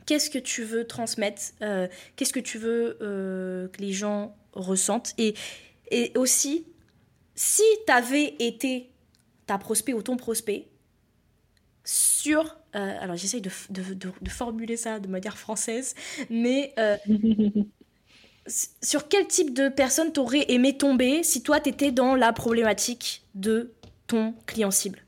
[0.05, 5.15] qu'est-ce que tu veux transmettre, euh, qu'est-ce que tu veux que les gens ressentent.
[5.17, 5.35] Et,
[5.91, 6.67] et aussi,
[7.39, 8.91] si tu avais été
[9.47, 10.67] ta prospect ou ton prospect
[11.85, 12.57] sur...
[12.75, 13.49] Euh, alors j'essaye de,
[14.29, 15.95] formuler ça de manière française,
[16.31, 16.97] mais euh,
[18.83, 23.73] sur quel type de personne t'aurais aimé tomber si toi t'étais dans la problématique de
[24.09, 24.99] ton client cible?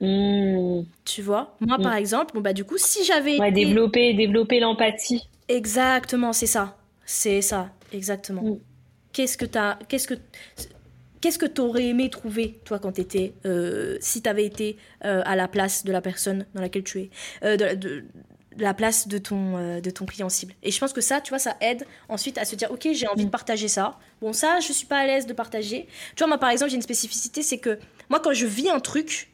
[0.00, 0.84] Hmm.
[1.04, 1.54] Tu vois?
[1.60, 1.98] Moi, par hmm.
[1.98, 3.38] exemple, bon, bah, du coup, si j'avais.
[3.38, 5.28] Ouais, développer, développer l'empathie.
[5.48, 6.78] Exactement, c'est ça.
[7.04, 8.42] C'est ça, exactement.
[8.42, 8.58] Hmm.
[9.12, 9.76] Qu'est-ce que t'as.
[9.88, 10.14] Qu'est-ce que.
[11.24, 14.76] Qu'est-ce que tu aurais aimé trouver, toi, quand tu étais, euh, si tu avais été
[15.06, 17.10] euh, à la place de la personne dans laquelle tu es,
[17.44, 18.04] euh, de,
[18.58, 20.52] la place de ton, de ton client cible?
[20.62, 23.08] Et je pense que ça, tu vois, ça aide ensuite à se dire, ok, j'ai
[23.08, 23.30] envie de mm.
[23.30, 23.98] partager ça.
[24.20, 25.86] Bon, ça, je suis pas à l'aise de partager.
[26.14, 27.78] Tu vois, moi, par exemple, j'ai une spécificité, c'est que
[28.10, 29.32] moi, quand je vis un truc,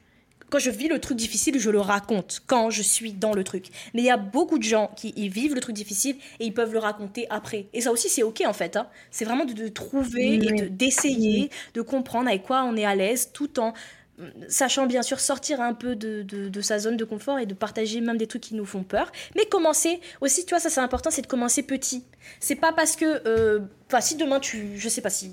[0.50, 3.66] quand je vis le truc difficile, je le raconte quand je suis dans le truc.
[3.94, 6.72] Mais il y a beaucoup de gens qui vivent le truc difficile et ils peuvent
[6.72, 7.66] le raconter après.
[7.72, 8.76] Et ça aussi, c'est OK en fait.
[8.76, 8.88] Hein.
[9.10, 13.60] C'est vraiment de, trouver et d'essayer de, comprendre avec quoi on est à l'aise tout
[13.60, 13.72] en
[14.18, 17.54] mm, sachant bien sûr sortir un peu de, de, sa zone de confort et de
[17.54, 19.10] partager même des trucs qui nous font peur.
[19.36, 22.04] Mais commencer aussi, tu vois, ça c'est important, c'est de commencer petit.
[22.40, 23.60] C'est pas parce que, euh,
[24.00, 25.30] si demain tu, je sais pas si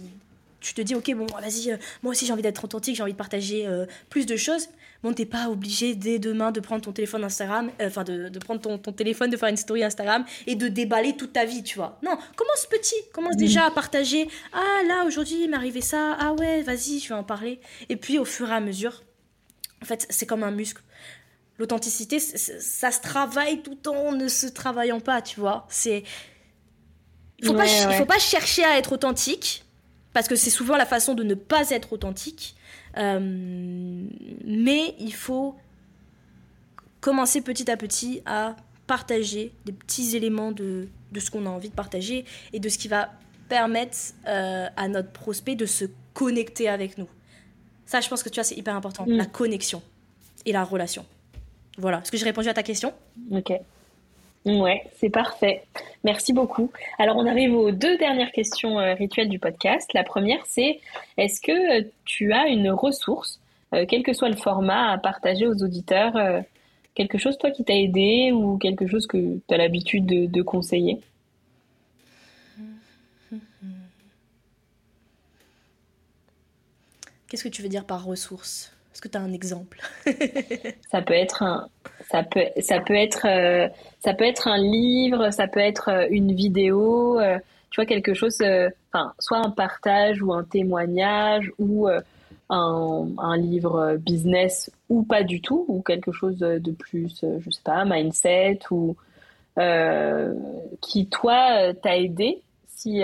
[0.60, 3.14] tu te dis, ok, bon, vas-y, euh, moi aussi j'ai envie d'être authentique, j'ai envie
[3.14, 4.68] de partager euh, plus de choses.
[5.04, 8.40] Bon, t'es pas obligé dès demain de prendre ton téléphone Instagram, euh, enfin de, de,
[8.40, 11.64] prendre ton, ton, téléphone, de faire une story Instagram et de déballer toute ta vie,
[11.64, 12.00] tu vois.
[12.04, 14.28] Non, commence petit, commence déjà à partager.
[14.54, 17.60] Ah là, aujourd'hui il m'est arrivé ça, ah ouais, vas-y, je vais en parler.
[17.90, 19.04] Et puis au fur et à mesure,
[19.82, 20.82] en fait, c'est comme un muscle.
[21.60, 25.66] L'authenticité, ça se travaille tout en ne se travaillant pas, tu vois.
[25.70, 26.04] C'est.
[27.40, 29.64] Il faut, pas, faut pas chercher à être authentique
[30.14, 32.56] parce que c'est souvent la façon de ne pas être authentique.
[32.98, 33.20] Euh,
[34.46, 35.56] mais il faut
[37.00, 38.56] commencer petit à petit à
[38.88, 42.78] partager des petits éléments de, de ce qu'on a envie de partager et de ce
[42.78, 43.12] qui va
[43.50, 43.98] permettre
[44.28, 47.08] euh, à notre prospect de se connecter avec nous.
[47.86, 49.12] Ça, je pense que tu vois, c'est hyper important, mm.
[49.12, 49.82] la connexion
[50.46, 51.06] et la relation.
[51.78, 52.00] Voilà.
[52.00, 52.94] Est-ce que j'ai répondu à ta question?
[53.32, 53.54] Ok.
[54.48, 55.64] Ouais, c'est parfait.
[56.04, 56.72] Merci beaucoup.
[56.98, 59.94] Alors, on arrive aux deux dernières questions euh, rituelles du podcast.
[59.94, 60.80] La première, c'est
[61.18, 63.40] est-ce que tu as une ressource
[63.90, 66.14] quel que soit le format, à partager aux auditeurs
[66.96, 71.00] quelque chose, toi, qui t'a aidé ou quelque chose que tu as l'habitude de, conseiller?
[77.28, 79.80] Qu'est-ce que tu veux dire par ressources Est-ce que tu as un exemple?
[80.90, 81.68] Ça peut être un,
[82.10, 83.68] ça peut, ça peut être, euh,
[84.00, 87.38] ça peut être un livre, ça peut être euh, une vidéo, euh,
[87.70, 88.42] tu vois quelque chose,
[89.20, 91.88] soit un partage ou un témoignage ou
[92.50, 97.86] un, livre business ou pas du tout, ou quelque chose de plus, je sais pas,
[97.86, 98.96] mindset ou
[100.82, 103.02] qui toi t'a aidé si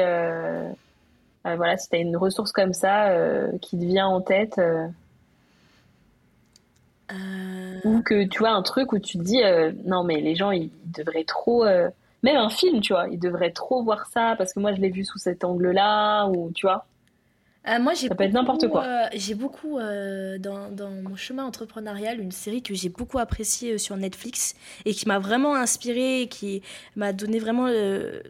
[1.44, 3.14] voilà si tu as une ressource comme ça
[3.62, 4.60] qui te vient en tête
[7.12, 10.36] euh, Ou que tu vois un truc où tu te dis euh, non mais les
[10.36, 11.90] gens ils, devraient trop euh,
[12.24, 14.90] même un film tu vois ils devraient trop voir ça parce que moi je l'ai
[14.90, 16.86] vu sous cet angle là ou tu vois
[17.80, 18.86] moi, j'ai ça peut être n'importe quoi.
[19.14, 24.56] j'ai beaucoup dans, dans, mon chemin entrepreneurial une série que j'ai beaucoup appréciée sur Netflix
[24.84, 26.62] et qui m'a vraiment inspirée, et qui
[26.98, 28.22] m'a donné vraiment de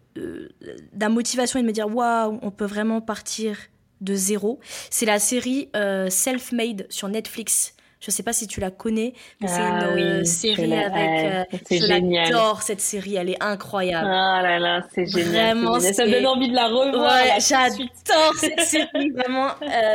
[0.96, 3.58] la motivation et de me dire waouh, on peut vraiment partir
[4.02, 4.60] de zéro.
[4.92, 7.76] C'est la série Self-Made sur Netflix.
[8.04, 11.54] Je sais pas si tu la connais, mais c'est ah une euh, série avec.
[11.54, 12.26] Euh, c'est génial.
[12.26, 14.10] J'adore cette série, elle est incroyable.
[14.12, 15.58] Ah là là, c'est génial.
[15.58, 17.14] Vraiment, ça me donne envie de la revoir.
[17.14, 19.52] Ouais, j'adore cette série, vraiment.
[19.62, 19.94] Euh,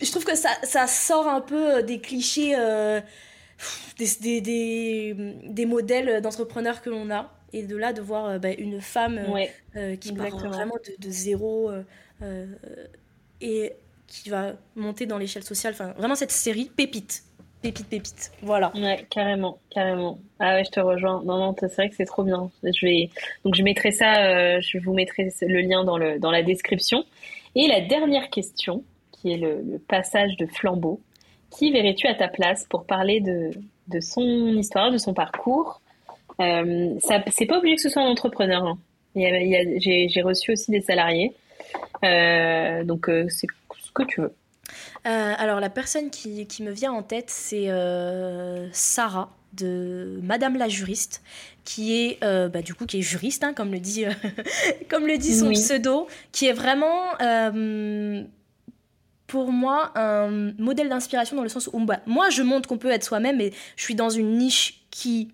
[0.00, 2.56] je trouve que ça, ça sort un peu des clichés,
[3.98, 5.14] des, des,
[5.44, 7.30] des, modèles d'entrepreneurs que l'on a.
[7.52, 9.20] Et de là, de voir bah, une femme
[10.00, 11.70] qui part vraiment de, de zéro
[13.42, 13.74] et
[14.06, 15.74] qui va monter dans l'échelle sociale.
[15.74, 17.24] Enfin, vraiment cette série pépite
[17.62, 18.32] pépite, pépite.
[18.42, 18.72] Voilà.
[18.74, 20.18] Ouais, carrément, carrément.
[20.38, 21.22] Ah ouais, je te rejoins.
[21.24, 22.50] Non, non, c'est vrai que c'est trop bien.
[22.62, 23.10] Je vais,
[23.44, 27.04] donc je mettrai ça, euh, je vous mettrai le lien dans le dans la description.
[27.54, 28.82] Et la dernière question,
[29.12, 31.00] qui est le, passage de flambeau.
[31.50, 33.50] Qui verrais-tu à ta place pour parler de
[33.88, 35.80] de son histoire, de son parcours?
[36.40, 38.64] Euh, c'est pas obligé que ce soit un entrepreneur.
[38.64, 38.78] Hein.
[39.14, 41.34] j'ai reçu aussi des salariés.
[42.04, 43.46] Euh, donc euh, c'est
[43.78, 44.34] ce que tu veux.
[45.06, 50.68] Euh, alors la personne qui, me vient en tête, c'est euh, Sarah de Madame la
[50.68, 51.22] juriste,
[51.64, 54.04] qui est euh, bah, du coup qui est juriste, hein, comme le dit
[54.90, 57.12] comme le dit son pseudo, qui est vraiment
[59.26, 62.90] pour moi un modèle d'inspiration dans le sens où bah, moi je montre qu'on peut
[62.90, 65.32] être soi-même, et je suis dans une niche qui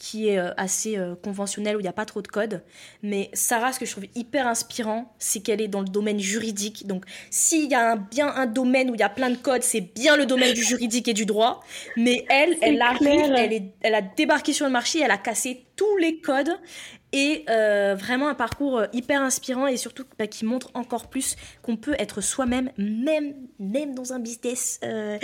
[0.00, 2.62] qui est euh, assez euh, conventionnel, où il n'y a pas trop de code.
[3.02, 6.86] Mais Sarah, ce que je trouve hyper inspirant, c'est qu'elle est dans le domaine juridique.
[6.86, 9.82] Donc, s'il y a bien un domaine où il y a plein de codes, c'est
[9.82, 11.60] bien le domaine du juridique et du droit.
[11.98, 15.96] Mais elle, elle arrive, elle, elle a débarqué sur le marché, elle a cassé tous
[15.98, 16.58] les codes
[17.12, 21.36] et euh, vraiment un parcours euh, hyper inspirant et surtout bah, qui montre encore plus
[21.62, 25.18] qu'on peut être soi-même, même, même dans un business, euh,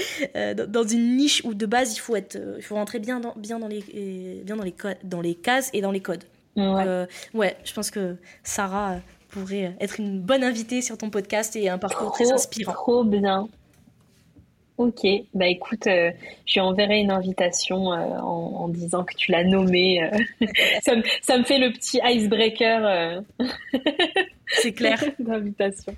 [0.54, 3.58] dans une niche où de base il faut, être, il faut rentrer bien dans, bien
[3.58, 6.24] dans, les, bien dans, les, dans les cases et dans les codes.
[6.56, 7.06] Ouais.
[7.34, 8.96] ouais, je pense que Sarah
[9.28, 12.72] pourrait être une bonne invitée sur ton podcast et un parcours très inspirant.
[12.72, 13.48] Trop bien.
[14.78, 16.10] Ok, bah écoute, euh,
[16.44, 20.02] je lui enverrai une invitation euh, en, disant que tu l'as nommé.
[20.02, 20.46] Euh.
[20.82, 23.22] ça, me, ça, me, fait le petit icebreaker.
[24.48, 25.02] C'est clair.
[25.18, 25.94] D'invitation.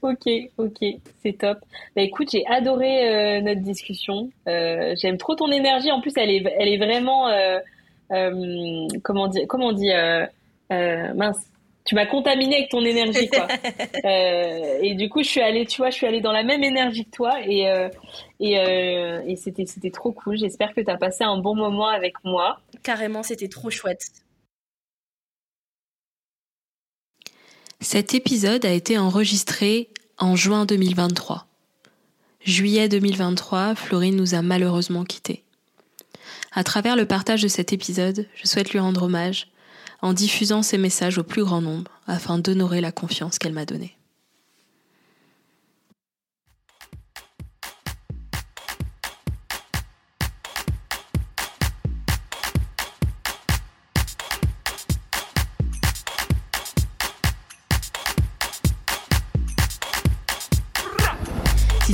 [0.00, 0.26] Ok,
[0.56, 0.78] ok,
[1.22, 1.58] c'est top.
[1.94, 4.30] Bah écoute, j'ai adoré notre discussion.
[4.46, 5.92] J'aime trop ton énergie.
[5.92, 7.28] En plus, elle est, elle est vraiment,
[9.02, 9.92] comment dire, comment on dit,
[10.70, 11.50] mince
[11.86, 13.46] tu m'as contaminé avec ton énergie quoi.
[14.04, 16.62] euh, et du coup je suis allée tu vois je suis allée dans la même
[16.62, 17.88] énergie que toi et euh,
[18.40, 20.36] et, euh, et c'était c'était trop cool.
[20.36, 22.60] J'espère que tu as passé un bon moment avec moi.
[22.82, 24.10] Carrément c'était trop chouette.
[27.80, 29.88] Cet épisode a été enregistré
[30.18, 31.46] en juin 2023
[32.44, 35.44] juillet 2023 Florine nous a malheureusement quittés.
[36.52, 39.48] À travers le partage de cet épisode je souhaite lui rendre hommage
[40.02, 43.95] en diffusant ces messages au plus grand nombre afin d'honorer la confiance qu'elle m'a donnée.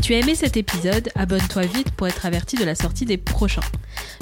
[0.03, 3.63] Tu as aimé cet épisode, abonne-toi vite pour être averti de la sortie des prochains.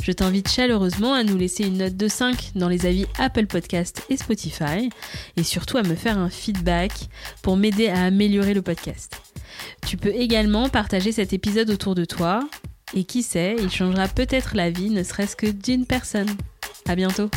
[0.02, 4.02] Je t'invite chaleureusement à nous laisser une note de 5 dans les avis Apple Podcast
[4.10, 4.90] et Spotify
[5.36, 6.92] et surtout à me faire un feedback
[7.40, 9.22] pour m'aider à améliorer le podcast.
[9.86, 12.46] Tu peux également partager cet épisode autour de toi
[12.92, 16.28] et qui sait, il changera peut-être la vie ne serait-ce que d'une personne.
[16.86, 17.30] À bientôt!